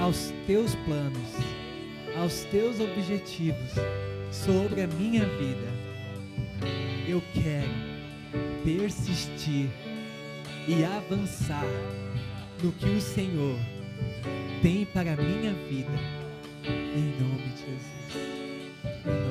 aos 0.00 0.32
teus 0.46 0.74
planos, 0.86 1.30
aos 2.16 2.44
teus 2.44 2.80
objetivos 2.80 3.72
sobre 4.30 4.82
a 4.82 4.86
minha 4.86 5.24
vida. 5.24 5.73
Eu 7.14 7.22
quero 7.32 7.70
persistir 8.64 9.70
e 10.66 10.84
avançar 10.84 11.64
no 12.60 12.72
que 12.72 12.86
o 12.86 13.00
Senhor 13.00 13.56
tem 14.60 14.84
para 14.84 15.12
a 15.12 15.16
minha 15.16 15.54
vida. 15.68 15.92
Em 16.66 17.14
nome 17.22 17.52
de 17.52 17.66
Jesus. 17.66 19.23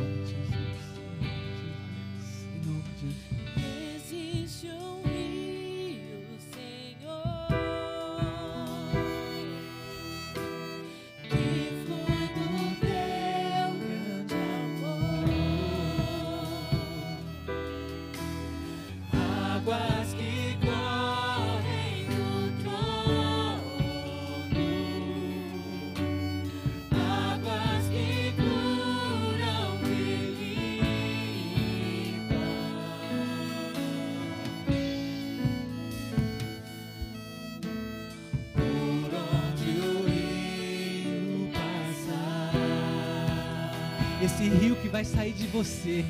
Esse 44.44 44.52
rio 44.58 44.76
que 44.76 44.90
vai 44.90 45.06
sair 45.06 45.32
de 45.32 45.48
você 45.48 46.04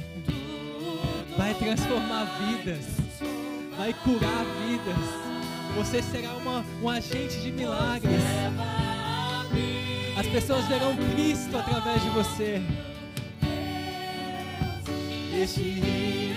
vai 1.38 1.54
transformar 1.54 2.26
vidas, 2.40 2.84
vai 3.78 3.94
curar 3.94 4.44
vidas. 4.66 5.76
Você 5.76 6.02
será 6.02 6.34
uma, 6.38 6.66
um 6.82 6.90
agente 6.90 7.40
de 7.42 7.52
milagres. 7.52 8.24
As 10.18 10.26
pessoas 10.26 10.66
verão 10.66 10.98
Cristo 11.14 11.56
através 11.56 12.02
de 12.02 12.10
você. 12.10 12.60
Este 15.40 15.62
rio 15.62 16.34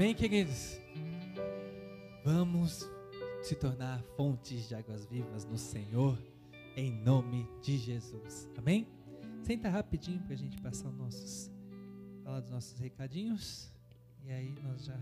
Amém, 0.00 0.14
queridos? 0.14 0.80
Vamos 2.24 2.88
se 3.42 3.54
tornar 3.54 4.02
fontes 4.16 4.66
de 4.66 4.74
águas 4.74 5.04
vivas 5.04 5.44
no 5.44 5.58
Senhor, 5.58 6.18
em 6.74 6.90
nome 6.90 7.46
de 7.60 7.76
Jesus. 7.76 8.48
Amém? 8.56 8.88
Senta 9.42 9.68
rapidinho 9.68 10.18
para 10.22 10.32
a 10.32 10.36
gente 10.38 10.58
passar 10.62 10.88
os 10.88 10.96
nossos, 10.96 11.52
falar 12.24 12.40
dos 12.40 12.50
nossos 12.50 12.78
recadinhos. 12.78 13.70
E 14.24 14.32
aí 14.32 14.54
nós 14.62 14.86
já 14.86 14.98